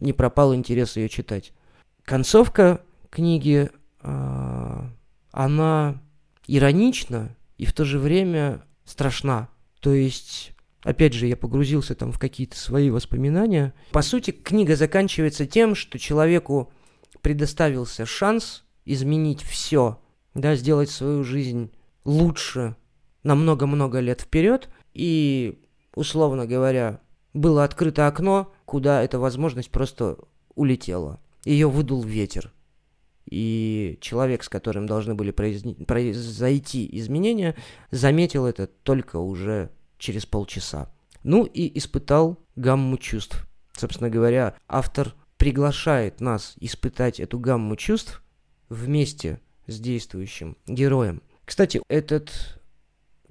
не 0.00 0.12
пропал 0.12 0.54
интерес 0.54 0.96
ее 0.96 1.08
читать. 1.08 1.52
Концовка 2.04 2.82
книги, 3.10 3.70
э, 4.02 4.80
она 5.30 6.02
иронична 6.46 7.36
и 7.56 7.64
в 7.64 7.72
то 7.72 7.84
же 7.84 7.98
время 7.98 8.62
страшна. 8.84 9.48
То 9.80 9.92
есть, 9.92 10.52
опять 10.82 11.12
же, 11.12 11.26
я 11.26 11.36
погрузился 11.36 11.94
там 11.94 12.12
в 12.12 12.18
какие-то 12.18 12.56
свои 12.56 12.90
воспоминания. 12.90 13.74
По 13.92 14.02
сути, 14.02 14.30
книга 14.30 14.76
заканчивается 14.76 15.46
тем, 15.46 15.74
что 15.74 15.98
человеку 15.98 16.72
предоставился 17.20 18.06
шанс 18.06 18.64
изменить 18.84 19.42
все, 19.42 20.00
да, 20.34 20.54
сделать 20.56 20.90
свою 20.90 21.24
жизнь 21.24 21.70
лучше 22.04 22.76
на 23.22 23.34
много-много 23.34 24.00
лет 24.00 24.22
вперед. 24.22 24.68
И, 24.92 25.62
условно 25.94 26.46
говоря, 26.46 27.00
было 27.32 27.64
открыто 27.64 28.06
окно, 28.06 28.52
куда 28.64 29.02
эта 29.02 29.18
возможность 29.18 29.70
просто 29.70 30.18
улетела. 30.54 31.20
Ее 31.44 31.68
выдул 31.68 32.02
ветер. 32.02 32.52
И 33.30 33.98
человек, 34.00 34.42
с 34.42 34.48
которым 34.48 34.86
должны 34.86 35.14
были 35.14 35.30
произойти 35.30 36.88
изменения, 36.92 37.54
заметил 37.90 38.46
это 38.46 38.66
только 38.66 39.16
уже 39.16 39.70
через 40.02 40.26
полчаса. 40.26 40.90
Ну 41.22 41.44
и 41.44 41.78
испытал 41.78 42.38
гамму 42.56 42.98
чувств. 42.98 43.46
Собственно 43.72 44.10
говоря, 44.10 44.54
автор 44.68 45.14
приглашает 45.36 46.20
нас 46.20 46.54
испытать 46.60 47.20
эту 47.20 47.38
гамму 47.38 47.76
чувств 47.76 48.22
вместе 48.68 49.40
с 49.66 49.78
действующим 49.78 50.56
героем. 50.66 51.22
Кстати, 51.44 51.80
этот 51.88 52.60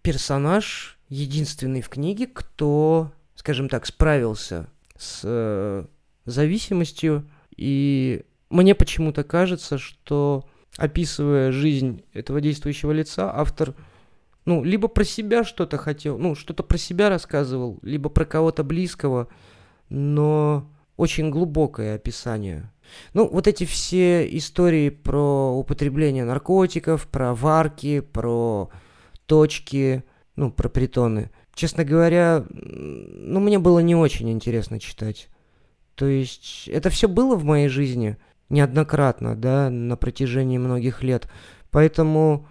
персонаж 0.02 0.98
единственный 1.10 1.82
в 1.82 1.90
книге, 1.90 2.28
кто 2.28 3.12
скажем 3.42 3.70
так, 3.70 3.88
справился 3.88 4.68
с 4.98 5.22
э, 5.24 5.86
зависимостью. 6.26 7.28
И 7.58 8.24
мне 8.52 8.76
почему-то 8.76 9.24
кажется, 9.24 9.80
что 9.80 10.48
описывая 10.78 11.52
жизнь 11.52 12.04
этого 12.14 12.40
действующего 12.40 12.92
лица, 12.92 13.32
автор, 13.34 13.74
ну, 14.46 14.64
либо 14.64 14.88
про 14.88 15.04
себя 15.04 15.44
что-то 15.44 15.78
хотел, 15.78 16.18
ну, 16.18 16.36
что-то 16.36 16.64
про 16.64 16.78
себя 16.78 17.10
рассказывал, 17.10 17.80
либо 17.82 18.10
про 18.10 18.26
кого-то 18.26 18.64
близкого, 18.64 19.28
но 19.90 20.70
очень 20.98 21.30
глубокое 21.30 21.96
описание. 21.96 22.72
Ну, 23.14 23.28
вот 23.28 23.48
эти 23.48 23.66
все 23.66 24.28
истории 24.38 24.90
про 24.90 25.52
употребление 25.58 26.26
наркотиков, 26.26 27.08
про 27.08 27.34
варки, 27.34 28.02
про 28.02 28.70
точки, 29.26 30.04
ну, 30.36 30.52
про 30.52 30.70
притоны. 30.70 31.32
Честно 31.54 31.84
говоря, 31.84 32.46
ну, 32.50 33.40
мне 33.40 33.60
было 33.60 33.80
не 33.80 33.96
очень 33.96 34.30
интересно 34.32 34.80
читать. 34.80 35.30
То 35.96 36.06
есть 36.08 36.68
это 36.68 36.90
все 36.90 37.08
было 37.08 37.36
в 37.36 37.44
моей 37.44 37.68
жизни 37.68 38.18
неоднократно, 38.50 39.36
да, 39.36 39.70
на 39.70 39.96
протяжении 39.98 40.58
многих 40.58 41.04
лет. 41.04 41.30
Поэтому 41.70 42.48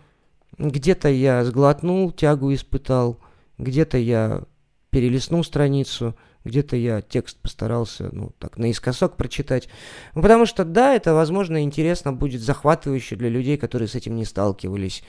где-то 0.68 1.08
я 1.08 1.44
сглотнул, 1.44 2.12
тягу 2.12 2.52
испытал, 2.52 3.18
где-то 3.58 3.98
я 3.98 4.42
перелистнул 4.90 5.42
страницу, 5.42 6.14
где-то 6.44 6.76
я 6.76 7.00
текст 7.00 7.38
постарался, 7.38 8.10
ну, 8.12 8.32
так, 8.38 8.58
наискосок 8.58 9.16
прочитать. 9.16 9.68
Ну, 10.14 10.22
потому 10.22 10.46
что, 10.46 10.64
да, 10.64 10.94
это, 10.94 11.14
возможно, 11.14 11.62
интересно 11.62 12.12
будет, 12.12 12.40
захватывающе 12.40 13.16
для 13.16 13.28
людей, 13.28 13.56
которые 13.56 13.88
с 13.88 13.94
этим 13.94 14.16
не 14.16 14.24
сталкивались. 14.24 15.02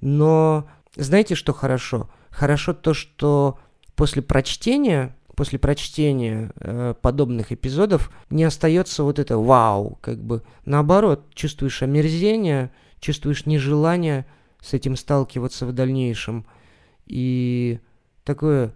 Но 0.00 0.68
знаете, 0.96 1.34
что 1.34 1.52
хорошо? 1.52 2.10
Хорошо 2.30 2.72
то, 2.72 2.94
что 2.94 3.58
после 3.94 4.22
прочтения 4.22 5.16
после 5.34 5.58
прочтения 5.58 6.52
э, 6.60 6.94
подобных 7.00 7.52
эпизодов 7.52 8.12
не 8.28 8.44
остается 8.44 9.02
вот 9.02 9.18
это 9.18 9.38
вау, 9.38 9.98
как 10.02 10.22
бы 10.22 10.42
наоборот, 10.66 11.34
чувствуешь 11.34 11.82
омерзение, 11.82 12.70
чувствуешь 13.00 13.46
нежелание 13.46 14.26
с 14.62 14.74
этим 14.74 14.96
сталкиваться 14.96 15.66
в 15.66 15.72
дальнейшем. 15.72 16.46
И 17.06 17.80
такое 18.24 18.74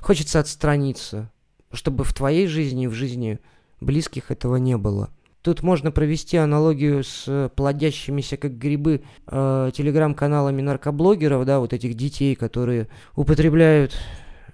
хочется 0.00 0.40
отстраниться, 0.40 1.30
чтобы 1.72 2.04
в 2.04 2.12
твоей 2.12 2.46
жизни 2.46 2.84
и 2.84 2.88
в 2.88 2.92
жизни 2.92 3.38
близких 3.80 4.30
этого 4.30 4.56
не 4.56 4.76
было. 4.76 5.10
Тут 5.42 5.62
можно 5.62 5.90
провести 5.90 6.36
аналогию 6.36 7.02
с 7.02 7.50
плодящимися 7.56 8.36
как 8.36 8.58
грибы 8.58 9.02
э, 9.26 9.70
телеграм-каналами 9.74 10.60
наркоблогеров, 10.60 11.46
да, 11.46 11.60
вот 11.60 11.72
этих 11.72 11.94
детей, 11.94 12.34
которые 12.34 12.88
употребляют 13.16 13.96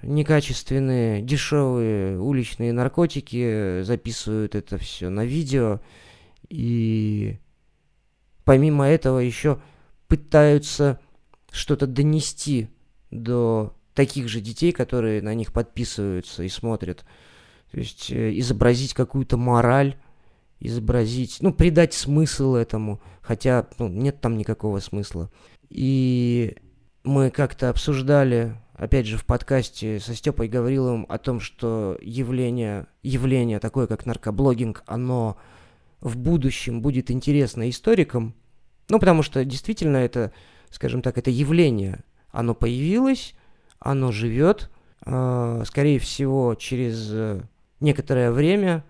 некачественные, 0.02 1.22
дешевые 1.22 2.20
уличные 2.20 2.72
наркотики, 2.72 3.82
записывают 3.82 4.54
это 4.54 4.78
все 4.78 5.08
на 5.08 5.24
видео 5.24 5.80
и 6.48 7.38
помимо 8.44 8.86
этого 8.86 9.18
еще 9.18 9.58
пытаются 10.08 11.00
что-то 11.50 11.86
донести 11.86 12.68
до 13.10 13.74
таких 13.94 14.28
же 14.28 14.40
детей, 14.40 14.72
которые 14.72 15.22
на 15.22 15.34
них 15.34 15.52
подписываются 15.52 16.42
и 16.42 16.48
смотрят. 16.48 17.04
То 17.70 17.78
есть 17.78 18.10
э, 18.10 18.38
изобразить 18.38 18.94
какую-то 18.94 19.36
мораль, 19.36 19.96
изобразить, 20.60 21.38
ну, 21.40 21.52
придать 21.52 21.94
смысл 21.94 22.54
этому, 22.54 23.00
хотя 23.22 23.66
ну, 23.78 23.88
нет 23.88 24.20
там 24.20 24.36
никакого 24.36 24.80
смысла. 24.80 25.30
И 25.70 26.56
мы 27.04 27.30
как-то 27.30 27.70
обсуждали 27.70 28.56
опять 28.76 29.06
же, 29.06 29.16
в 29.16 29.24
подкасте 29.24 29.98
со 30.00 30.14
Степой 30.14 30.48
Гавриловым 30.48 31.06
о 31.08 31.18
том, 31.18 31.40
что 31.40 31.98
явление, 32.00 32.86
явление 33.02 33.58
такое, 33.58 33.86
как 33.86 34.06
наркоблогинг, 34.06 34.82
оно 34.86 35.36
в 36.00 36.16
будущем 36.16 36.82
будет 36.82 37.10
интересно 37.10 37.68
историкам, 37.68 38.34
ну, 38.88 38.98
потому 38.98 39.22
что 39.22 39.44
действительно 39.44 39.98
это, 39.98 40.32
скажем 40.70 41.02
так, 41.02 41.18
это 41.18 41.30
явление, 41.30 42.04
оно 42.30 42.54
появилось, 42.54 43.34
оно 43.78 44.12
живет, 44.12 44.70
э, 45.04 45.62
скорее 45.66 45.98
всего, 45.98 46.54
через 46.54 47.08
э, 47.10 47.42
некоторое 47.80 48.30
время 48.30 48.84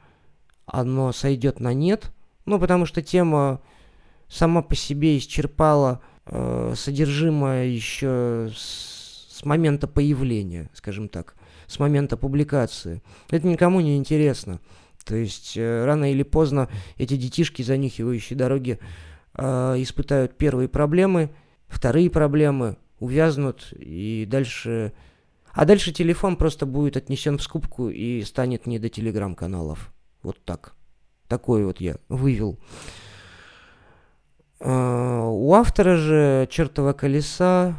оно 0.67 1.13
сойдет 1.13 1.61
на 1.61 1.73
нет, 1.73 2.13
ну, 2.45 2.59
потому 2.59 2.87
что 2.87 3.03
тема 3.03 3.61
сама 4.29 4.63
по 4.63 4.75
себе 4.75 5.19
исчерпала 5.19 6.01
э, 6.27 6.75
содержимое 6.77 7.67
еще 7.67 8.51
с 8.55 8.97
с 9.37 9.45
момента 9.45 9.87
появления, 9.87 10.71
скажем 10.73 11.09
так, 11.09 11.35
с 11.67 11.79
момента 11.79 12.17
публикации. 12.17 13.03
Это 13.29 13.47
никому 13.47 13.81
не 13.81 13.99
интересно. 13.99 14.61
То 15.05 15.15
есть 15.15 15.57
э, 15.57 15.85
рано 15.85 16.11
или 16.11 16.23
поздно 16.23 16.71
эти 16.97 17.17
детишки, 17.17 17.61
занихивающие 17.61 18.37
дороги, 18.37 18.79
э, 19.37 19.75
испытают 19.79 20.37
первые 20.37 20.69
проблемы, 20.69 21.31
вторые 21.69 22.11
проблемы, 22.11 22.77
увязнут 22.99 23.73
и 23.73 24.27
дальше... 24.29 24.93
А 25.53 25.65
дальше 25.65 25.91
телефон 25.91 26.37
просто 26.37 26.67
будет 26.67 26.99
отнесен 26.99 27.39
в 27.39 27.43
скупку 27.43 27.89
и 27.89 28.23
станет 28.23 28.67
не 28.67 28.79
до 28.79 28.91
телеграм-каналов. 28.91 29.91
Вот 30.23 30.45
так. 30.45 30.75
Такой 31.29 31.65
вот 31.65 31.81
я 31.81 31.97
вывел. 32.09 32.59
Э, 34.61 35.23
у 35.25 35.53
автора 35.55 35.97
же 35.97 36.47
«Чертова 36.51 36.93
колеса» 36.93 37.79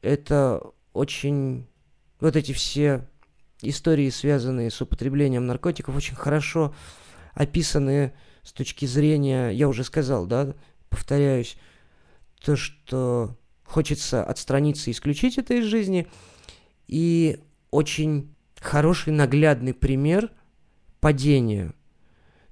это 0.00 0.62
очень... 0.92 1.66
Вот 2.20 2.34
эти 2.34 2.52
все 2.52 3.06
истории, 3.62 4.10
связанные 4.10 4.70
с 4.70 4.80
употреблением 4.80 5.46
наркотиков, 5.46 5.96
очень 5.96 6.16
хорошо 6.16 6.74
описаны 7.34 8.12
с 8.42 8.52
точки 8.52 8.86
зрения, 8.86 9.50
я 9.50 9.68
уже 9.68 9.84
сказал, 9.84 10.26
да, 10.26 10.54
повторяюсь, 10.90 11.56
то, 12.44 12.56
что 12.56 13.36
хочется 13.64 14.24
отстраниться 14.24 14.90
и 14.90 14.92
исключить 14.92 15.38
это 15.38 15.54
из 15.54 15.64
жизни, 15.64 16.06
и 16.86 17.40
очень 17.70 18.34
хороший 18.60 19.12
наглядный 19.12 19.74
пример 19.74 20.30
падения. 21.00 21.74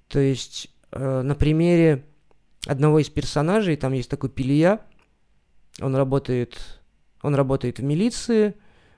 То 0.09 0.20
есть 0.20 0.68
э, 0.92 1.22
на 1.22 1.35
примере 1.35 2.05
одного 2.66 2.99
из 2.99 3.09
персонажей, 3.09 3.77
там 3.77 3.92
есть 3.92 4.11
такой 4.11 4.31
Пилия, 4.31 4.81
он 5.81 5.94
работает 5.94 6.59
он 7.27 7.35
работает 7.35 7.81
в 7.81 7.83
милиции, 7.83 8.55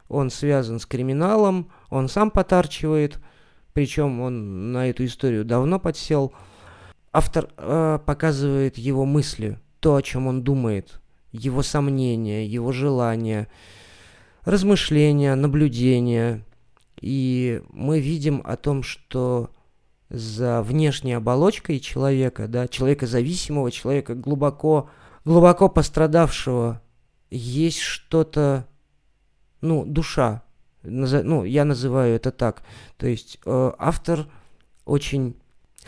он 0.08 0.28
связан 0.30 0.80
с 0.80 0.86
криминалом, 0.86 1.70
он 1.88 2.08
сам 2.08 2.30
потарчивает, 2.30 3.18
причем 3.72 4.20
он 4.20 4.72
на 4.72 4.90
эту 4.90 5.06
историю 5.06 5.46
давно 5.46 5.78
подсел. 5.80 6.34
Автор 7.12 7.48
э, 7.56 7.98
показывает 8.04 8.76
его 8.76 9.04
мысли, 9.04 9.58
то, 9.80 9.96
о 9.96 10.02
чем 10.02 10.26
он 10.26 10.42
думает, 10.42 11.00
его 11.32 11.62
сомнения, 11.62 12.46
его 12.46 12.72
желания, 12.72 13.48
размышления, 14.44 15.34
наблюдения. 15.34 16.44
И 17.00 17.62
мы 17.70 18.00
видим 18.00 18.42
о 18.44 18.56
том, 18.56 18.82
что 18.82 19.50
за 20.10 20.62
внешней 20.62 21.14
оболочкой 21.14 21.80
человека, 21.80 22.48
да, 22.48 22.68
человека 22.68 23.06
зависимого, 23.06 23.70
человека 23.70 24.14
глубоко, 24.14 24.90
глубоко 25.24 25.68
пострадавшего 25.68 26.80
есть 27.30 27.80
что-то, 27.80 28.66
ну, 29.60 29.84
душа, 29.84 30.42
ну, 30.82 31.44
я 31.44 31.64
называю 31.64 32.16
это 32.16 32.30
так. 32.30 32.62
То 32.96 33.06
есть 33.06 33.38
э, 33.44 33.72
автор 33.78 34.26
очень 34.84 35.36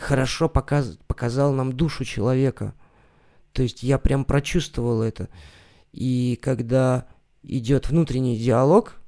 хорошо 0.01 0.49
показ, 0.49 0.97
показал 1.07 1.53
нам 1.53 1.73
душу 1.73 2.03
человека. 2.03 2.73
То 3.53 3.63
есть 3.63 3.83
я 3.83 3.97
прям 3.97 4.25
прочувствовал 4.25 5.01
это. 5.01 5.29
И 5.91 6.39
когда 6.41 7.07
идет 7.43 7.89
внутренний 7.89 8.37
диалог 8.37 9.01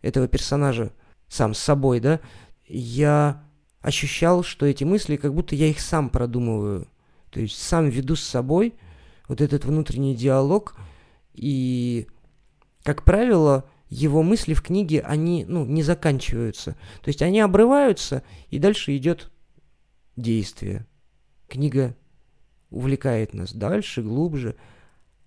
этого 0.00 0.28
персонажа 0.28 0.92
сам 1.28 1.54
с 1.54 1.58
собой, 1.58 2.00
да, 2.00 2.20
я 2.66 3.42
ощущал, 3.80 4.42
что 4.42 4.66
эти 4.66 4.84
мысли, 4.84 5.16
как 5.16 5.34
будто 5.34 5.54
я 5.54 5.66
их 5.66 5.80
сам 5.80 6.08
продумываю. 6.08 6.88
То 7.30 7.40
есть 7.40 7.60
сам 7.60 7.88
веду 7.88 8.16
с 8.16 8.22
собой 8.22 8.74
вот 9.28 9.40
этот 9.40 9.64
внутренний 9.64 10.14
диалог– 10.14 10.76
и, 11.34 12.06
как 12.82 13.04
правило, 13.04 13.64
его 13.88 14.22
мысли 14.22 14.54
в 14.54 14.62
книге, 14.62 15.00
они, 15.00 15.44
ну, 15.46 15.64
не 15.64 15.82
заканчиваются. 15.82 16.72
То 17.02 17.08
есть 17.08 17.22
они 17.22 17.40
обрываются, 17.40 18.22
и 18.48 18.58
дальше 18.58 18.96
идет 18.96 19.30
действие. 20.16 20.86
Книга 21.48 21.94
увлекает 22.70 23.34
нас 23.34 23.52
дальше, 23.52 24.02
глубже. 24.02 24.56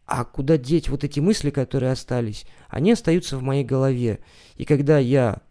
А 0.05 0.23
куда 0.23 0.57
деть 0.57 0.89
вот 0.89 1.03
эти 1.03 1.19
мысли, 1.19 1.49
которые 1.49 1.91
остались? 1.91 2.45
Они 2.69 2.91
остаются 2.91 3.37
в 3.37 3.41
моей 3.41 3.63
голове. 3.63 4.19
И 4.55 4.65
когда 4.65 4.99
я, 4.99 5.41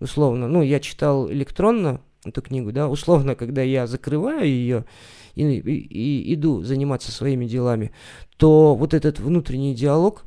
условно, 0.00 0.48
ну, 0.48 0.62
я 0.62 0.78
читал 0.80 1.30
электронно 1.30 2.00
эту 2.24 2.40
книгу, 2.40 2.72
да, 2.72 2.88
условно, 2.88 3.34
когда 3.34 3.62
я 3.62 3.86
закрываю 3.86 4.46
ее, 4.46 4.84
и, 5.34 5.42
и, 5.42 5.72
и 5.72 6.34
иду 6.34 6.62
заниматься 6.62 7.10
своими 7.10 7.46
делами, 7.46 7.92
то 8.36 8.74
вот 8.74 8.94
этот 8.94 9.18
внутренний 9.18 9.74
диалог 9.74 10.24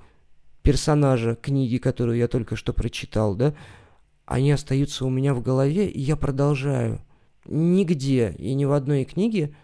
персонажа 0.62 1.36
книги, 1.36 1.78
которую 1.78 2.18
я 2.18 2.28
только 2.28 2.58
что 2.58 2.74
прочитал, 2.74 3.36
да, 3.36 3.54
они 4.26 4.52
остаются 4.52 5.06
у 5.06 5.10
меня 5.10 5.34
в 5.34 5.42
голове, 5.42 5.88
и 5.88 6.02
я 6.02 6.18
продолжаю. 6.18 7.00
Нигде 7.48 8.36
и 8.38 8.54
ни 8.54 8.66
в 8.66 8.74
одной 8.74 9.06
книге 9.06 9.56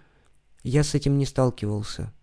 я 0.63 0.84
с 0.84 0.96
этим 0.96 1.17
не 1.17 1.26
сталкивался. 1.26 2.13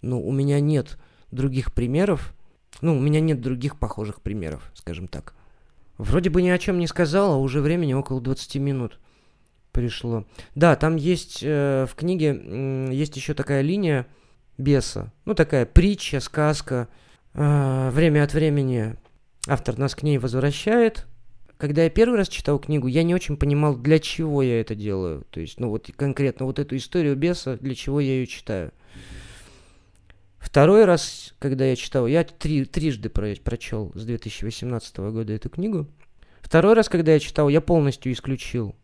Ну, 0.00 0.26
у 0.26 0.32
меня 0.32 0.60
нет 0.60 0.98
других 1.30 1.74
примеров, 1.74 2.34
ну, 2.80 2.96
у 2.96 3.00
меня 3.00 3.20
нет 3.20 3.40
других 3.40 3.78
похожих 3.78 4.20
примеров, 4.22 4.70
скажем 4.74 5.08
так. 5.08 5.34
Вроде 5.98 6.30
бы 6.30 6.42
ни 6.42 6.48
о 6.48 6.58
чем 6.58 6.78
не 6.78 6.86
сказал, 6.86 7.32
а 7.32 7.38
уже 7.38 7.60
времени 7.60 7.92
около 7.92 8.20
20 8.20 8.56
минут. 8.56 8.98
пришло. 9.72 10.24
Да, 10.54 10.76
там 10.76 10.96
есть 10.96 11.40
э, 11.42 11.86
в 11.88 11.94
книге 11.94 12.40
э, 12.40 12.88
есть 12.92 13.16
еще 13.16 13.34
такая 13.34 13.62
линия 13.62 14.06
беса. 14.56 15.12
Ну, 15.24 15.34
такая 15.34 15.66
притча, 15.66 16.20
сказка. 16.20 16.88
Э, 17.34 17.90
время 17.90 18.24
от 18.24 18.32
времени 18.32 18.96
автор 19.46 19.76
нас 19.76 19.94
к 19.94 20.02
ней 20.02 20.18
возвращает. 20.18 21.06
Когда 21.58 21.82
я 21.82 21.90
первый 21.90 22.16
раз 22.16 22.28
читал 22.28 22.60
книгу, 22.60 22.86
я 22.86 23.02
не 23.02 23.16
очень 23.16 23.36
понимал, 23.36 23.76
для 23.76 23.98
чего 23.98 24.42
я 24.42 24.60
это 24.60 24.76
делаю. 24.76 25.26
То 25.30 25.40
есть, 25.40 25.58
ну 25.58 25.70
вот 25.70 25.90
конкретно 25.96 26.46
вот 26.46 26.60
эту 26.60 26.76
историю 26.76 27.16
беса, 27.16 27.58
для 27.60 27.74
чего 27.74 27.98
я 27.98 28.12
ее 28.12 28.26
читаю. 28.28 28.72
Второй 30.38 30.84
раз, 30.84 31.34
когда 31.40 31.64
я 31.64 31.74
читал, 31.74 32.06
я 32.06 32.22
три, 32.22 32.64
трижды 32.64 33.08
про, 33.08 33.34
прочел 33.42 33.90
с 33.96 34.04
2018 34.04 34.96
года 34.98 35.32
эту 35.32 35.50
книгу. 35.50 35.88
Второй 36.40 36.74
раз, 36.74 36.88
когда 36.88 37.12
я 37.12 37.18
читал, 37.18 37.48
я 37.48 37.60
полностью 37.60 38.12
исключил 38.12 38.76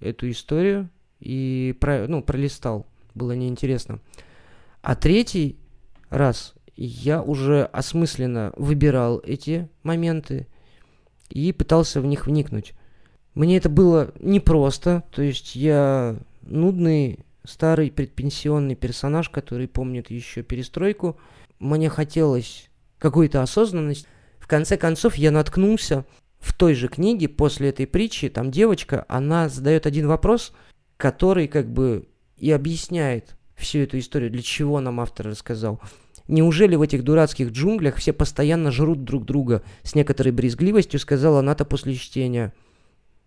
эту 0.00 0.30
историю 0.30 0.88
и 1.20 1.76
про, 1.78 2.08
ну, 2.08 2.22
пролистал. 2.22 2.86
Было 3.14 3.32
неинтересно. 3.32 4.00
А 4.80 4.96
третий 4.96 5.58
раз 6.08 6.54
я 6.74 7.22
уже 7.22 7.64
осмысленно 7.64 8.52
выбирал 8.56 9.20
эти 9.24 9.68
моменты 9.82 10.48
и 11.30 11.52
пытался 11.52 12.00
в 12.00 12.06
них 12.06 12.26
вникнуть. 12.26 12.74
Мне 13.34 13.56
это 13.56 13.68
было 13.68 14.12
непросто, 14.20 15.04
то 15.10 15.22
есть 15.22 15.56
я 15.56 16.16
нудный 16.42 17.20
старый 17.44 17.90
предпенсионный 17.90 18.74
персонаж, 18.74 19.28
который 19.28 19.68
помнит 19.68 20.10
еще 20.10 20.42
перестройку. 20.42 21.18
Мне 21.58 21.88
хотелось 21.88 22.70
какой-то 22.98 23.42
осознанность. 23.42 24.06
В 24.38 24.46
конце 24.46 24.76
концов, 24.76 25.16
я 25.16 25.30
наткнулся 25.30 26.04
в 26.38 26.52
той 26.54 26.74
же 26.74 26.88
книге 26.88 27.28
после 27.28 27.70
этой 27.70 27.86
притчи. 27.86 28.28
Там 28.28 28.50
девочка, 28.50 29.04
она 29.08 29.48
задает 29.48 29.86
один 29.86 30.06
вопрос, 30.06 30.52
который 30.96 31.48
как 31.48 31.68
бы 31.70 32.08
и 32.36 32.50
объясняет 32.50 33.36
всю 33.56 33.80
эту 33.80 33.98
историю, 33.98 34.30
для 34.30 34.42
чего 34.42 34.80
нам 34.80 35.00
автор 35.00 35.28
рассказал. 35.28 35.80
Неужели 36.26 36.76
в 36.76 36.82
этих 36.82 37.04
дурацких 37.04 37.50
джунглях 37.50 37.96
все 37.96 38.12
постоянно 38.12 38.70
жрут 38.70 39.04
друг 39.04 39.24
друга? 39.24 39.62
С 39.82 39.94
некоторой 39.94 40.32
брезгливостью 40.32 40.98
сказала 41.00 41.40
Ната 41.42 41.64
после 41.64 41.94
чтения. 41.94 42.52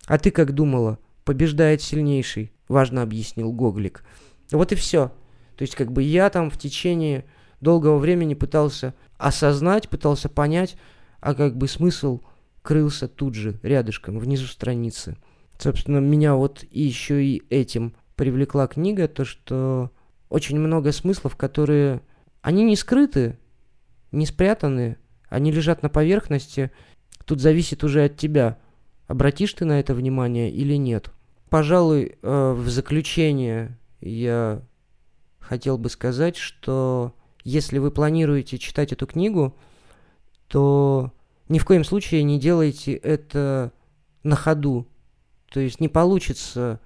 А 0.08 0.18
ты 0.18 0.32
как 0.32 0.54
думала? 0.54 0.98
Побеждает 1.24 1.82
сильнейший 1.82 2.52
важно 2.68 3.02
объяснил 3.02 3.52
Гоглик. 3.52 4.04
Вот 4.52 4.72
и 4.72 4.76
все. 4.76 5.12
То 5.56 5.64
есть 5.64 5.76
как 5.76 5.92
бы 5.92 6.04
я 6.04 6.30
там 6.30 6.50
в 6.50 6.58
течение 6.58 7.26
долгого 7.62 7.98
времени 7.98 8.34
пытался 8.34 8.94
осознать, 9.18 9.90
пытался 9.90 10.30
понять, 10.30 10.78
а 11.20 11.34
как 11.34 11.58
бы 11.58 11.68
смысл 11.68 12.22
крылся 12.62 13.08
тут 13.08 13.34
же, 13.34 13.60
рядышком, 13.64 14.20
внизу 14.20 14.46
страницы. 14.46 15.18
Собственно, 15.58 15.98
меня 15.98 16.36
вот 16.36 16.64
еще 16.70 17.24
и 17.24 17.42
этим 17.50 17.96
привлекла 18.16 18.68
книга, 18.68 19.08
то 19.08 19.26
что 19.26 19.92
очень 20.30 20.60
много 20.60 20.92
смыслов, 20.92 21.36
которые... 21.36 22.02
Они 22.48 22.64
не 22.64 22.78
скрыты, 22.78 23.38
не 24.14 24.26
спрятаны, 24.26 24.96
они 25.28 25.52
лежат 25.52 25.84
на 25.84 25.90
поверхности. 25.90 26.72
Тут 27.26 27.42
зависит 27.42 27.84
уже 27.84 28.06
от 28.06 28.16
тебя, 28.16 28.58
обратишь 29.06 29.52
ты 29.52 29.66
на 29.66 29.82
это 29.82 29.94
внимание 29.94 30.50
или 30.50 30.76
нет. 30.76 31.12
Пожалуй, 31.50 32.16
э, 32.22 32.52
в 32.54 32.70
заключение 32.70 33.78
я 34.00 34.62
хотел 35.40 35.78
бы 35.78 35.90
сказать, 35.90 36.38
что 36.38 37.14
если 37.44 37.80
вы 37.80 37.92
планируете 37.92 38.58
читать 38.58 38.94
эту 38.94 39.08
книгу, 39.08 39.54
то 40.48 41.12
ни 41.50 41.60
в 41.60 41.66
коем 41.66 41.84
случае 41.84 42.24
не 42.24 42.40
делайте 42.40 42.94
это 42.94 43.74
на 44.24 44.38
ходу. 44.38 44.88
То 45.50 45.60
есть 45.60 45.82
не 45.82 45.90
получится 45.90 46.80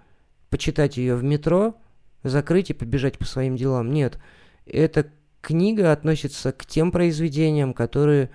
почитать 0.50 0.98
ее 0.98 1.14
в 1.16 1.24
метро, 1.24 1.76
закрыть 2.24 2.72
и 2.72 2.74
побежать 2.74 3.20
по 3.20 3.26
своим 3.26 3.56
делам. 3.56 3.94
Нет, 3.94 4.18
эта 4.66 5.06
книга 5.42 5.92
относится 5.92 6.52
к 6.52 6.66
тем 6.66 6.92
произведениям, 6.92 7.74
которые 7.74 8.30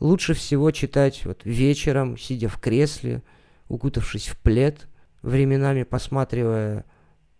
лучше 0.00 0.34
всего 0.34 0.70
читать 0.70 1.24
вот 1.24 1.42
вечером, 1.44 2.16
сидя 2.16 2.48
в 2.48 2.58
кресле, 2.58 3.22
укутавшись 3.68 4.28
в 4.28 4.38
плед– 4.38 4.88
временами 5.26 5.82
посматривая 5.82 6.84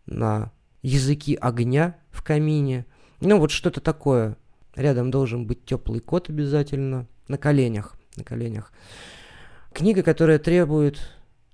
на 0.06 0.52
языки 0.82 1.36
огня 1.40 1.96
в 2.10 2.22
камине. 2.22 2.84
Ну, 3.20 3.38
вот 3.38 3.50
что-то 3.50 3.80
такое. 3.80 4.36
Рядом 4.74 5.10
должен 5.10 5.46
быть 5.46 5.64
теплый 5.64 6.00
кот 6.00 6.28
обязательно. 6.28 7.06
На 7.28 7.38
коленях. 7.38 7.96
На 8.16 8.24
коленях. 8.24 8.72
Книга, 9.72 10.02
которая 10.02 10.38
требует 10.38 10.98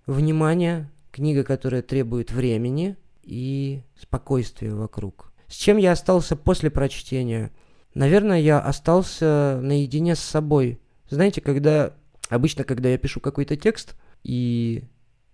внимания, 0.07 0.91
книга, 1.11 1.45
которая 1.45 1.83
требует 1.83 2.31
времени 2.31 2.97
и 3.23 3.83
спокойствия 4.01 4.75
вокруг. 4.75 5.32
С 5.53 5.57
чем 5.57 5.77
я 5.77 5.93
остался 5.93 6.35
после 6.35 6.71
прочтения? 6.71 7.53
Наверное, 7.93 8.41
я 8.41 8.59
остался 8.59 9.61
наедине 9.62 10.17
с 10.17 10.21
собой. 10.21 10.81
Знаете, 11.11 11.43
когда 11.43 11.93
обычно, 12.31 12.65
когда 12.65 12.88
я 12.88 12.97
пишу 12.97 13.21
какой-то 13.21 13.55
текст 13.55 13.95
и 14.23 14.85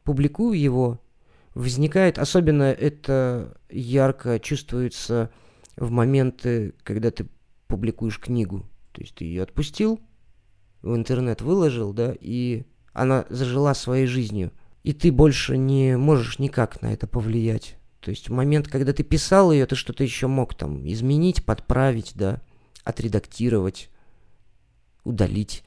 публикую 0.03 0.59
его, 0.59 1.01
возникает, 1.55 2.19
особенно 2.19 2.65
это 2.65 3.57
ярко 3.71 4.41
чувствуется 4.41 5.31
в 5.77 5.93
моменты, 5.93 6.75
когда 6.83 7.13
ты 7.13 7.29
публикуешь 7.69 8.19
книгу. 8.19 8.69
То 8.91 9.03
есть 9.03 9.15
ты 9.15 9.25
ее 9.25 9.45
отпустил, 9.45 10.01
в 10.83 10.97
интернет 10.97 11.43
выложил, 11.43 11.93
да, 11.93 12.13
и 12.21 12.65
она 12.93 13.25
зажила 13.29 13.73
своей 13.73 14.07
жизнью. 14.07 14.51
И 14.83 14.93
ты 14.95 15.13
больше 15.13 15.57
не 15.57 15.97
можешь 15.97 16.41
никак 16.41 16.83
на 16.83 16.93
это 16.93 17.07
повлиять. 17.07 17.78
То 18.01 18.11
есть 18.11 18.29
в 18.29 18.33
момент, 18.33 18.69
когда 18.69 18.93
ты 18.93 19.03
писал 19.03 19.53
ее, 19.53 19.67
ты 19.67 19.75
что-то 19.75 20.05
еще 20.05 20.27
мог 20.27 20.55
там 20.55 20.87
изменить, 20.89 21.45
подправить, 21.45 22.13
да, 22.15 22.41
отредактировать, 22.85 23.91
удалить. 25.05 25.65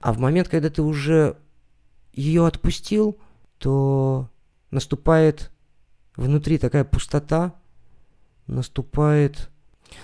А 0.00 0.12
в 0.12 0.18
момент, 0.18 0.48
когда 0.48 0.70
ты 0.70 0.82
уже 0.82 1.36
ее 2.12 2.46
отпустил, 2.46 3.18
то 3.58 4.30
наступает 4.70 5.50
внутри 6.16 6.58
такая 6.58 6.84
пустота, 6.84 7.54
наступает... 8.46 9.50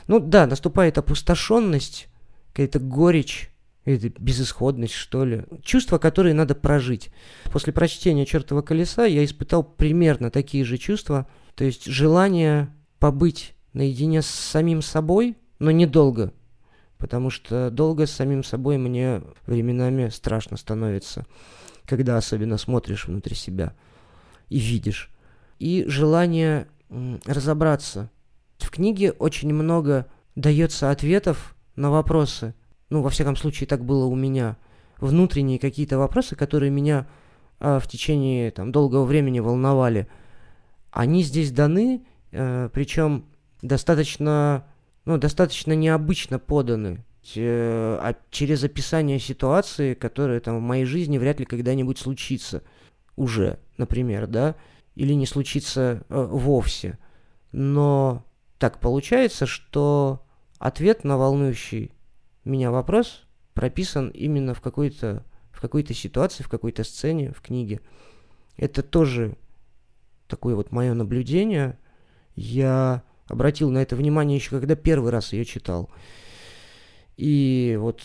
Ну 0.06 0.20
да, 0.20 0.46
наступает 0.46 0.98
опустошенность, 0.98 2.09
какая-то 2.48 2.78
горечь, 2.78 3.50
какая-то 3.96 4.20
безысходность, 4.20 4.94
что 4.94 5.24
ли. 5.24 5.44
Чувства, 5.62 5.98
которые 5.98 6.35
надо 6.35 6.55
прожить. 6.55 7.11
После 7.53 7.72
прочтения 7.72 8.26
«Чертова 8.26 8.62
колеса» 8.62 9.05
я 9.05 9.24
испытал 9.24 9.62
примерно 9.62 10.31
такие 10.31 10.64
же 10.64 10.79
чувства, 10.79 11.29
то 11.55 11.64
есть 11.64 11.87
желание 11.87 12.74
побыть 12.98 13.55
наедине 13.72 14.22
с 14.22 14.26
самим 14.26 14.83
собой, 14.83 15.37
но 15.59 15.70
недолго, 15.70 16.33
потому 16.98 17.31
что 17.31 17.70
долго 17.70 18.07
с 18.07 18.12
самим 18.12 18.44
собой 18.44 18.79
мне 18.79 19.22
временами 19.46 20.09
страшно 20.09 20.57
становится 20.57 21.26
когда 21.90 22.16
особенно 22.16 22.57
смотришь 22.57 23.09
внутри 23.09 23.35
себя 23.35 23.74
и 24.48 24.59
видишь. 24.59 25.11
И 25.59 25.85
желание 25.88 26.68
разобраться. 27.26 28.11
В 28.59 28.70
книге 28.70 29.11
очень 29.11 29.53
много 29.53 30.07
дается 30.37 30.92
ответов 30.92 31.57
на 31.74 31.90
вопросы. 31.90 32.55
Ну, 32.90 33.03
во 33.03 33.11
всяком 33.11 33.37
случае, 33.37 33.66
так 33.66 33.85
было 33.85 34.05
у 34.05 34.14
меня. 34.14 34.57
Внутренние 34.98 35.59
какие-то 35.59 35.96
вопросы, 35.98 36.37
которые 36.37 36.70
меня 36.70 37.07
а, 37.59 37.79
в 37.79 37.87
течение 37.87 38.50
там, 38.50 38.72
долгого 38.72 39.05
времени 39.05 39.40
волновали. 39.40 40.09
Они 40.90 41.22
здесь 41.22 41.53
даны, 41.53 42.05
э, 42.33 42.68
причем 42.72 43.26
достаточно, 43.62 44.66
ну, 45.05 45.18
достаточно 45.18 45.72
необычно 45.72 46.38
поданы. 46.38 47.05
Э, 47.37 47.98
а 48.00 48.16
через 48.31 48.64
описание 48.64 49.20
ситуации, 49.20 49.94
которая 49.94 50.40
там 50.40 50.59
в 50.59 50.62
моей 50.62 50.85
жизни 50.85 51.18
вряд 51.18 51.38
ли 51.38 51.46
когда-нибудь 51.46 51.98
случится 51.98 52.62
уже, 53.14 53.61
например, 53.76 54.26
да, 54.26 54.57
или 54.96 55.12
не 55.12 55.26
случится 55.26 56.03
э, 56.09 56.29
вовсе. 56.31 56.98
Но 57.53 58.24
так 58.59 58.81
получается, 58.81 59.46
что 59.46 60.26
ответ 60.59 61.05
на 61.05 61.18
волнующий 61.18 61.92
меня 62.44 62.70
вопрос 62.70 63.24
прописан 63.55 64.09
именно 64.09 64.55
в 64.55 64.61
какой-то 64.61 65.24
в 65.50 65.61
какой-то 65.61 65.92
ситуации, 65.92 66.42
в 66.42 66.48
какой-то 66.48 66.85
сцене, 66.85 67.33
в 67.33 67.42
книге. 67.42 67.81
Это 68.57 68.83
тоже 68.83 69.37
такое 70.26 70.55
вот 70.55 70.72
мое 70.72 70.94
наблюдение. 70.94 71.79
Я 72.35 73.03
обратил 73.26 73.70
на 73.70 73.79
это 73.79 73.96
внимание 73.96 74.37
еще 74.37 74.50
когда 74.50 74.74
первый 74.74 75.11
раз 75.11 75.33
ее 75.33 75.44
читал. 75.44 75.90
И 77.16 77.76
вот, 77.79 78.00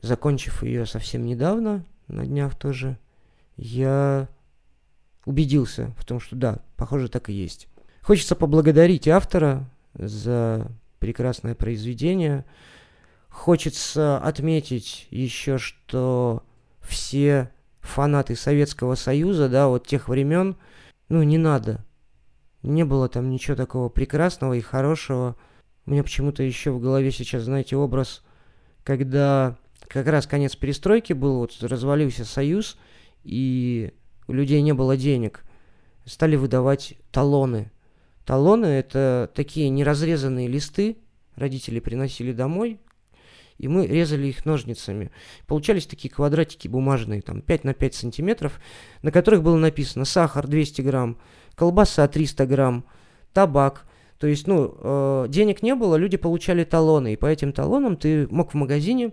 закончив 0.00 0.62
ее 0.62 0.86
совсем 0.86 1.26
недавно, 1.26 1.84
на 2.08 2.24
днях 2.24 2.54
тоже, 2.54 2.98
я 3.56 4.28
убедился 5.26 5.94
в 5.98 6.04
том, 6.06 6.20
что 6.20 6.36
да, 6.36 6.60
похоже, 6.76 7.08
так 7.08 7.28
и 7.28 7.34
есть. 7.34 7.68
Хочется 8.00 8.36
поблагодарить 8.36 9.08
автора 9.08 9.68
за 9.92 10.70
прекрасное 11.00 11.54
произведение. 11.54 12.44
Хочется 13.36 14.16
отметить 14.18 15.06
еще, 15.10 15.58
что 15.58 16.42
все 16.80 17.52
фанаты 17.80 18.34
Советского 18.34 18.94
Союза, 18.94 19.50
да, 19.50 19.68
вот 19.68 19.86
тех 19.86 20.08
времен, 20.08 20.56
ну, 21.10 21.22
не 21.22 21.36
надо 21.36 21.84
Не 22.62 22.84
было 22.84 23.08
там 23.10 23.28
ничего 23.30 23.54
такого 23.54 23.90
прекрасного 23.90 24.54
и 24.54 24.62
хорошего. 24.62 25.36
У 25.84 25.90
меня 25.90 26.02
почему-то 26.02 26.42
еще 26.42 26.70
в 26.70 26.80
голове 26.80 27.12
сейчас, 27.12 27.42
знаете, 27.42 27.76
образ, 27.76 28.24
когда 28.82 29.58
как 29.86 30.06
раз 30.06 30.26
конец 30.26 30.56
перестройки 30.56 31.12
был, 31.12 31.36
вот 31.40 31.52
развалился 31.60 32.24
Союз, 32.24 32.78
и 33.22 33.92
у 34.26 34.32
людей 34.32 34.62
не 34.62 34.72
было 34.72 34.96
денег. 34.96 35.44
Стали 36.06 36.36
выдавать 36.36 36.94
талоны. 37.12 37.70
Талоны– 38.24 38.66
это 38.66 39.30
такие 39.34 39.68
неразрезанные 39.68 40.48
листы, 40.48 40.96
родители 41.36 41.80
приносили 41.80 42.32
домой, 42.32 42.80
и 43.58 43.68
мы 43.68 43.86
резали 43.86 44.28
их 44.28 44.44
ножницами. 44.44 45.10
Получались 45.46 45.86
такие 45.86 46.12
квадратики 46.12 46.68
бумажные, 46.68 47.22
там 47.22 47.40
5 47.40 47.64
на 47.64 47.74
5 47.74 47.94
сантиметров, 47.94 48.60
на 49.02 49.10
которых 49.10 49.42
было 49.42 49.56
написано 49.56 50.04
сахар 50.04 50.46
200 50.46 50.82
грамм, 50.82 51.18
колбаса 51.54 52.06
300 52.06 52.46
грамм, 52.46 52.84
табак. 53.32 53.86
То 54.18 54.26
есть, 54.26 54.46
ну, 54.46 54.74
э, 54.78 55.26
денег 55.28 55.62
не 55.62 55.74
было, 55.74 55.96
люди 55.96 56.16
получали 56.16 56.64
талоны, 56.64 57.12
и 57.12 57.16
по 57.16 57.26
этим 57.26 57.52
талонам 57.52 57.96
ты 57.96 58.26
мог 58.28 58.52
в 58.52 58.54
магазине 58.54 59.12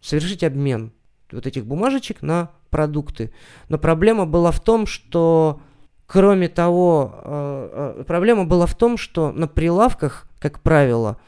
совершить 0.00 0.44
обмен 0.44 0.92
вот 1.30 1.46
этих 1.46 1.66
бумажечек 1.66 2.22
на 2.22 2.50
продукты. 2.70 3.32
Но 3.68 3.78
проблема 3.78 4.26
была 4.26 4.50
в 4.50 4.60
том, 4.60 4.86
что 4.86 5.60
кроме 6.06 6.48
того, 6.48 7.14
э, 7.22 7.94
э, 8.00 8.04
проблема 8.04 8.44
была 8.44 8.66
в 8.66 8.74
том, 8.74 8.96
что 8.96 9.30
на 9.32 9.46
прилавках, 9.46 10.26
как 10.38 10.60
правило, 10.60 11.18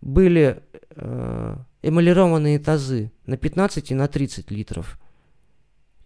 были 0.00 0.62
э, 0.94 1.56
эмалированные 1.82 2.58
тазы 2.58 3.12
на 3.26 3.36
15 3.36 3.90
и 3.90 3.94
на 3.94 4.08
30 4.08 4.50
литров. 4.50 4.98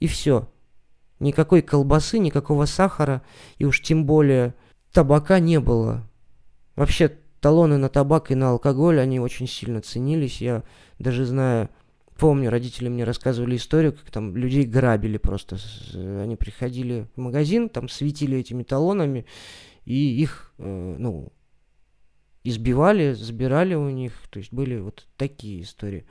И 0.00 0.06
все. 0.06 0.48
Никакой 1.20 1.62
колбасы, 1.62 2.18
никакого 2.18 2.64
сахара, 2.64 3.22
и 3.58 3.64
уж 3.64 3.80
тем 3.80 4.04
более 4.04 4.54
табака 4.92 5.38
не 5.38 5.60
было. 5.60 6.06
Вообще, 6.74 7.16
талоны 7.40 7.76
на 7.76 7.88
табак 7.88 8.30
и 8.30 8.34
на 8.34 8.50
алкоголь, 8.50 9.00
они 9.00 9.20
очень 9.20 9.46
сильно 9.46 9.80
ценились. 9.80 10.40
Я 10.40 10.64
даже 10.98 11.24
знаю, 11.24 11.68
помню, 12.18 12.50
родители 12.50 12.88
мне 12.88 13.04
рассказывали 13.04 13.56
историю, 13.56 13.92
как 13.92 14.10
там 14.10 14.36
людей 14.36 14.64
грабили 14.64 15.16
просто. 15.16 15.58
Они 15.94 16.36
приходили 16.36 17.06
в 17.16 17.20
магазин, 17.20 17.68
там 17.68 17.88
светили 17.88 18.38
этими 18.38 18.62
талонами, 18.62 19.26
и 19.84 20.20
их, 20.20 20.52
э, 20.58 20.96
ну, 20.98 21.32
избивали, 22.44 23.12
забирали 23.12 23.74
у 23.74 23.88
них. 23.90 24.12
То 24.30 24.38
есть 24.38 24.52
были 24.52 24.78
вот 24.78 25.06
такие 25.16 25.62
истории. 25.62 26.06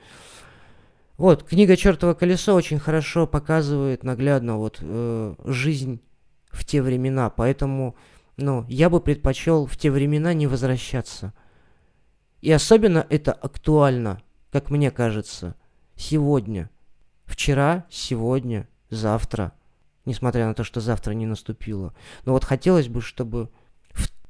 Вот, 1.18 1.44
книга 1.44 1.76
«Чертово 1.76 2.14
колесо» 2.14 2.54
очень 2.54 2.78
хорошо 2.78 3.26
показывает 3.26 4.02
наглядно 4.02 4.56
вот 4.56 4.78
э, 4.80 5.34
жизнь 5.44 6.00
в 6.50 6.64
те 6.64 6.82
времена, 6.82 7.30
поэтому, 7.30 7.96
ну, 8.36 8.64
я 8.68 8.90
бы 8.90 9.00
предпочел 9.00 9.66
в 9.66 9.76
те 9.76 9.90
времена 9.90 10.32
не 10.34 10.46
возвращаться. 10.46 11.32
И 12.40 12.50
особенно 12.50 13.06
это 13.08 13.32
актуально, 13.32 14.20
как 14.50 14.70
мне 14.70 14.90
кажется, 14.90 15.54
сегодня. 15.96 16.70
Вчера, 17.24 17.86
сегодня, 17.88 18.68
завтра. 18.90 19.52
Несмотря 20.04 20.46
на 20.46 20.54
то, 20.54 20.64
что 20.64 20.80
завтра 20.80 21.12
не 21.12 21.26
наступило. 21.26 21.94
Но 22.24 22.32
вот 22.32 22.44
хотелось 22.44 22.88
бы, 22.88 23.00
чтобы 23.00 23.48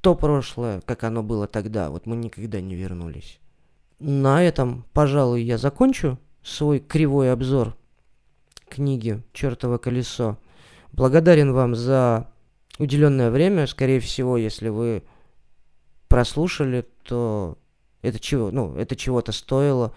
то 0.03 0.17
прошлое, 0.17 0.81
как 0.83 1.05
оно 1.05 1.23
было 1.23 1.47
тогда, 1.47 1.89
вот 1.89 2.07
мы 2.07 2.17
никогда 2.17 2.61
не 2.61 2.75
вернулись. 2.75 3.41
На 4.01 4.43
этом, 4.43 4.85
пожалуй, 4.93 5.43
я 5.43 5.59
закончу 5.59 6.19
свой 6.43 6.81
кривой 6.81 7.33
обзор 7.33 7.77
книги 8.69 9.23
«Чертово 9.33 9.79
колесо». 9.79 10.39
Благодарен 10.93 11.53
вам 11.53 11.77
за 11.77 12.27
уделенное 12.79 13.31
время. 13.31 13.69
Скорее 13.69 14.01
всего, 14.01 14.37
если 14.37 14.71
вы 14.71 15.05
прослушали, 16.09 16.85
то 17.05 17.57
это, 18.03 18.19
чего, 18.19 18.51
ну, 18.51 18.75
это 18.77 18.97
чего-то 18.97 19.31
стоило. 19.31 19.95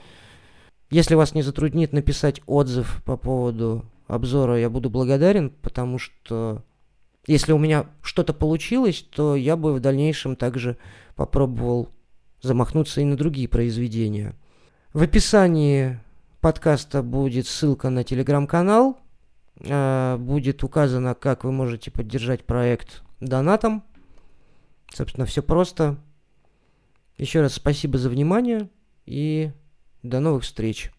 Если 0.91 1.15
вас 1.15 1.33
не 1.33 1.41
затруднит 1.41 1.93
написать 1.93 2.41
отзыв 2.45 3.01
по 3.05 3.17
поводу 3.17 3.85
обзора, 4.07 4.59
я 4.59 4.69
буду 4.69 4.91
благодарен, 4.91 5.49
потому 5.49 5.97
что 5.97 6.63
если 7.27 7.51
у 7.53 7.57
меня 7.57 7.87
что-то 8.01 8.33
получилось, 8.33 9.05
то 9.09 9.35
я 9.35 9.55
бы 9.55 9.73
в 9.73 9.79
дальнейшем 9.79 10.35
также 10.35 10.77
попробовал 11.15 11.89
замахнуться 12.41 13.01
и 13.01 13.05
на 13.05 13.17
другие 13.17 13.47
произведения. 13.47 14.35
В 14.93 15.01
описании 15.01 15.99
подкаста 16.39 17.01
будет 17.01 17.47
ссылка 17.47 17.89
на 17.89 18.03
телеграм-канал. 18.03 18.99
А, 19.67 20.17
будет 20.17 20.63
указано, 20.63 21.15
как 21.15 21.43
вы 21.43 21.51
можете 21.51 21.91
поддержать 21.91 22.45
проект 22.45 23.03
донатом. 23.19 23.83
Собственно, 24.93 25.25
все 25.25 25.41
просто. 25.41 25.97
Еще 27.17 27.41
раз 27.41 27.53
спасибо 27.53 27.97
за 27.97 28.09
внимание 28.09 28.69
и 29.05 29.51
до 30.03 30.19
новых 30.19 30.43
встреч. 30.43 30.91